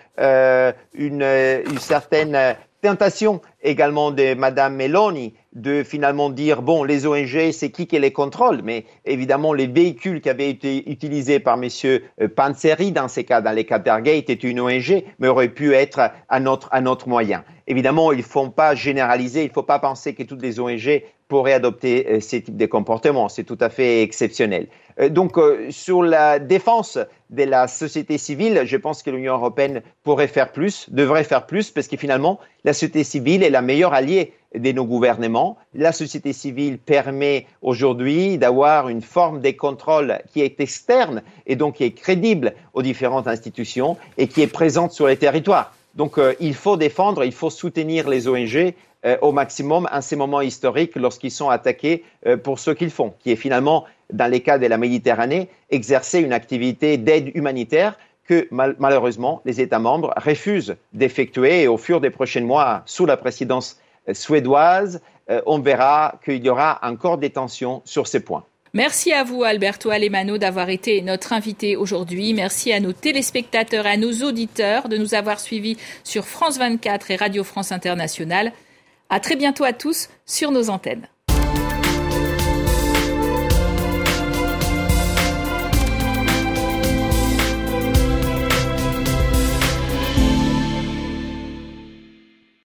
une, 0.94 1.22
une, 1.22 1.78
certaine 1.78 2.56
tentation 2.82 3.40
également 3.62 4.10
de 4.10 4.34
Madame 4.34 4.76
Meloni 4.76 5.34
de 5.54 5.82
finalement 5.82 6.30
dire 6.30 6.62
bon 6.62 6.84
les 6.84 7.06
ONG 7.06 7.50
c'est 7.52 7.70
qui 7.70 7.86
qui 7.86 7.98
les 7.98 8.12
contrôle 8.12 8.62
mais 8.62 8.84
évidemment 9.04 9.52
les 9.52 9.66
véhicules 9.66 10.20
qui 10.20 10.30
avaient 10.30 10.50
été 10.50 10.90
utilisés 10.90 11.40
par 11.40 11.56
Monsieur 11.56 12.04
Panzeri 12.36 12.92
dans 12.92 13.08
ces 13.08 13.24
cas 13.24 13.40
dans 13.40 13.52
les 13.52 13.64
cas 13.64 13.78
d'Argate 13.78 14.14
étaient 14.16 14.34
une 14.34 14.60
ONG 14.60 15.04
mais 15.18 15.28
auraient 15.28 15.48
pu 15.48 15.74
être 15.74 16.10
un 16.28 16.46
autre 16.46 16.68
un 16.72 16.86
autre 16.86 17.08
moyen. 17.08 17.44
Évidemment 17.66 18.12
il 18.12 18.18
ne 18.18 18.22
faut 18.22 18.48
pas 18.48 18.74
généraliser 18.74 19.42
il 19.42 19.48
ne 19.48 19.52
faut 19.52 19.62
pas 19.62 19.78
penser 19.78 20.14
que 20.14 20.22
toutes 20.22 20.42
les 20.42 20.58
ONG 20.58 21.02
pourraient 21.32 21.54
adopter 21.54 22.06
euh, 22.08 22.20
ces 22.20 22.42
types 22.42 22.58
de 22.58 22.66
comportements. 22.66 23.30
C'est 23.30 23.44
tout 23.44 23.56
à 23.58 23.70
fait 23.70 24.02
exceptionnel. 24.02 24.66
euh, 24.66 24.91
donc 25.10 25.38
euh, 25.38 25.70
sur 25.70 26.02
la 26.02 26.38
défense 26.38 26.98
de 27.30 27.44
la 27.44 27.68
société 27.68 28.18
civile 28.18 28.62
je 28.64 28.76
pense 28.76 29.02
que 29.02 29.10
l'Union 29.10 29.34
européenne 29.34 29.82
pourrait 30.02 30.28
faire 30.28 30.52
plus 30.52 30.88
devrait 30.90 31.24
faire 31.24 31.46
plus 31.46 31.70
parce 31.70 31.88
que 31.88 31.96
finalement 31.96 32.38
la 32.64 32.72
société 32.72 33.04
civile 33.04 33.42
est 33.42 33.50
la 33.50 33.62
meilleure 33.62 33.94
alliée 33.94 34.32
de 34.54 34.72
nos 34.72 34.84
gouvernements. 34.84 35.56
La 35.74 35.92
société 35.92 36.32
civile 36.32 36.78
permet 36.78 37.46
aujourd'hui 37.62 38.38
d'avoir 38.38 38.88
une 38.88 39.02
forme 39.02 39.40
de 39.40 39.50
contrôle 39.50 40.18
qui 40.32 40.42
est 40.42 40.60
externe 40.60 41.22
et 41.46 41.56
donc 41.56 41.76
qui 41.76 41.84
est 41.84 41.92
crédible 41.92 42.52
aux 42.74 42.82
différentes 42.82 43.28
institutions 43.28 43.96
et 44.18 44.28
qui 44.28 44.42
est 44.42 44.52
présente 44.52 44.92
sur 44.92 45.06
les 45.06 45.16
territoires. 45.16 45.74
Donc 45.94 46.18
euh, 46.18 46.34
il 46.40 46.54
faut 46.54 46.76
défendre, 46.76 47.24
il 47.24 47.32
faut 47.32 47.50
soutenir 47.50 48.08
les 48.08 48.28
ONG 48.28 48.74
euh, 49.04 49.16
au 49.20 49.32
maximum 49.32 49.88
en 49.92 50.00
ces 50.00 50.16
moments 50.16 50.40
historiques 50.40 50.96
lorsqu'ils 50.96 51.30
sont 51.30 51.50
attaqués 51.50 52.04
euh, 52.26 52.36
pour 52.36 52.58
ce 52.58 52.70
qu'ils 52.70 52.90
font, 52.90 53.14
qui 53.20 53.32
est 53.32 53.36
finalement, 53.36 53.84
dans 54.12 54.30
les 54.30 54.40
cas 54.40 54.58
de 54.58 54.66
la 54.66 54.78
Méditerranée, 54.78 55.48
exercer 55.70 56.20
une 56.20 56.32
activité 56.32 56.96
d'aide 56.96 57.30
humanitaire 57.34 57.98
que 58.26 58.46
malheureusement 58.50 59.42
les 59.44 59.60
États 59.60 59.78
membres 59.78 60.12
refusent 60.16 60.76
d'effectuer 60.92 61.62
et 61.62 61.68
au 61.68 61.76
fur 61.76 62.00
des 62.00 62.10
prochains 62.10 62.42
mois, 62.42 62.82
sous 62.86 63.06
la 63.06 63.16
présidence 63.16 63.80
euh, 64.08 64.14
suédoise, 64.14 65.00
euh, 65.30 65.40
on 65.46 65.58
verra 65.58 66.20
qu'il 66.24 66.44
y 66.44 66.48
aura 66.48 66.78
encore 66.82 67.18
des 67.18 67.30
tensions 67.30 67.82
sur 67.84 68.06
ces 68.06 68.20
points. 68.20 68.44
Merci 68.74 69.12
à 69.12 69.22
vous, 69.22 69.44
Alberto 69.44 69.90
Alemano, 69.90 70.38
d'avoir 70.38 70.70
été 70.70 71.02
notre 71.02 71.34
invité 71.34 71.76
aujourd'hui. 71.76 72.32
Merci 72.32 72.72
à 72.72 72.80
nos 72.80 72.94
téléspectateurs 72.94 73.86
à 73.86 73.98
nos 73.98 74.12
auditeurs 74.22 74.88
de 74.88 74.96
nous 74.96 75.14
avoir 75.14 75.40
suivis 75.40 75.76
sur 76.04 76.24
France 76.24 76.58
24 76.58 77.10
et 77.10 77.16
Radio 77.16 77.44
France 77.44 77.70
Internationale. 77.70 78.52
À 79.10 79.20
très 79.20 79.36
bientôt 79.36 79.64
à 79.64 79.74
tous 79.74 80.08
sur 80.24 80.52
nos 80.52 80.70
antennes. 80.70 81.06